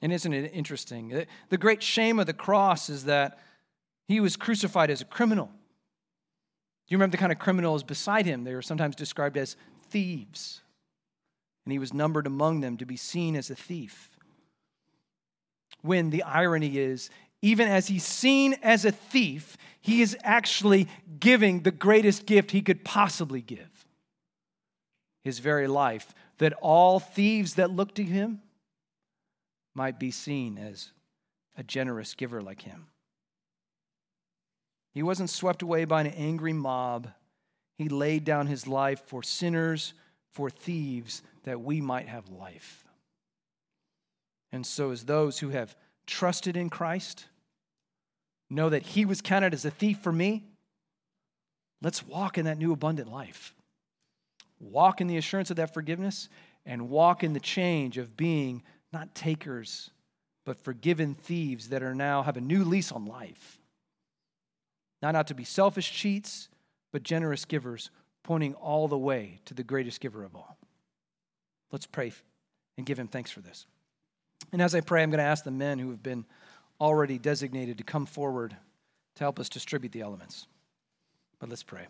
[0.00, 1.26] And isn't it interesting?
[1.48, 3.38] The great shame of the cross is that
[4.08, 5.50] he was crucified as a criminal.
[6.92, 8.44] You remember the kind of criminals beside him?
[8.44, 9.56] They were sometimes described as
[9.88, 10.60] thieves.
[11.64, 14.10] And he was numbered among them to be seen as a thief
[15.80, 17.08] when the irony is,
[17.40, 20.86] even as he's seen as a thief, he is actually
[21.18, 23.86] giving the greatest gift he could possibly give
[25.24, 28.42] his very life, that all thieves that look to him
[29.74, 30.90] might be seen as
[31.56, 32.88] a generous giver like him.
[34.92, 37.08] He wasn't swept away by an angry mob.
[37.76, 39.94] He laid down his life for sinners,
[40.30, 42.84] for thieves, that we might have life.
[44.52, 45.74] And so, as those who have
[46.06, 47.26] trusted in Christ,
[48.50, 50.44] know that He was counted as a thief for me,
[51.80, 53.54] let's walk in that new abundant life.
[54.60, 56.28] Walk in the assurance of that forgiveness
[56.64, 58.62] and walk in the change of being
[58.92, 59.90] not takers,
[60.44, 63.58] but forgiven thieves that are now have a new lease on life.
[65.02, 66.48] Not out to be selfish cheats,
[66.92, 67.90] but generous givers,
[68.22, 70.56] pointing all the way to the greatest giver of all.
[71.72, 72.12] Let's pray
[72.76, 73.66] and give him thanks for this.
[74.52, 76.24] And as I pray, I'm going to ask the men who have been
[76.80, 78.56] already designated to come forward
[79.16, 80.46] to help us distribute the elements.
[81.38, 81.86] But let's pray.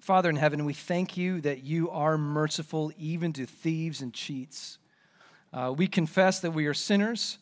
[0.00, 4.78] Father in heaven, we thank you that you are merciful even to thieves and cheats.
[5.52, 7.38] Uh, we confess that we are sinners,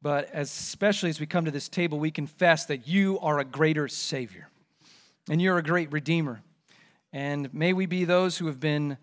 [0.00, 3.88] but especially as we come to this table, we confess that you are a greater
[3.88, 4.48] Savior
[5.28, 6.40] and you're a great Redeemer.
[7.12, 8.96] And may we be those who have been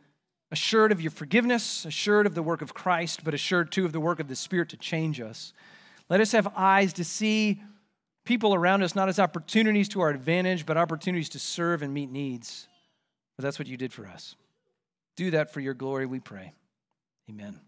[0.52, 4.00] assured of your forgiveness, assured of the work of Christ, but assured too of the
[4.00, 5.54] work of the Spirit to change us.
[6.10, 7.62] Let us have eyes to see
[8.26, 12.12] people around us not as opportunities to our advantage, but opportunities to serve and meet
[12.12, 12.68] needs.
[13.38, 14.36] But that's what you did for us.
[15.16, 16.54] Do that for your glory, we pray.
[17.30, 17.60] Amen.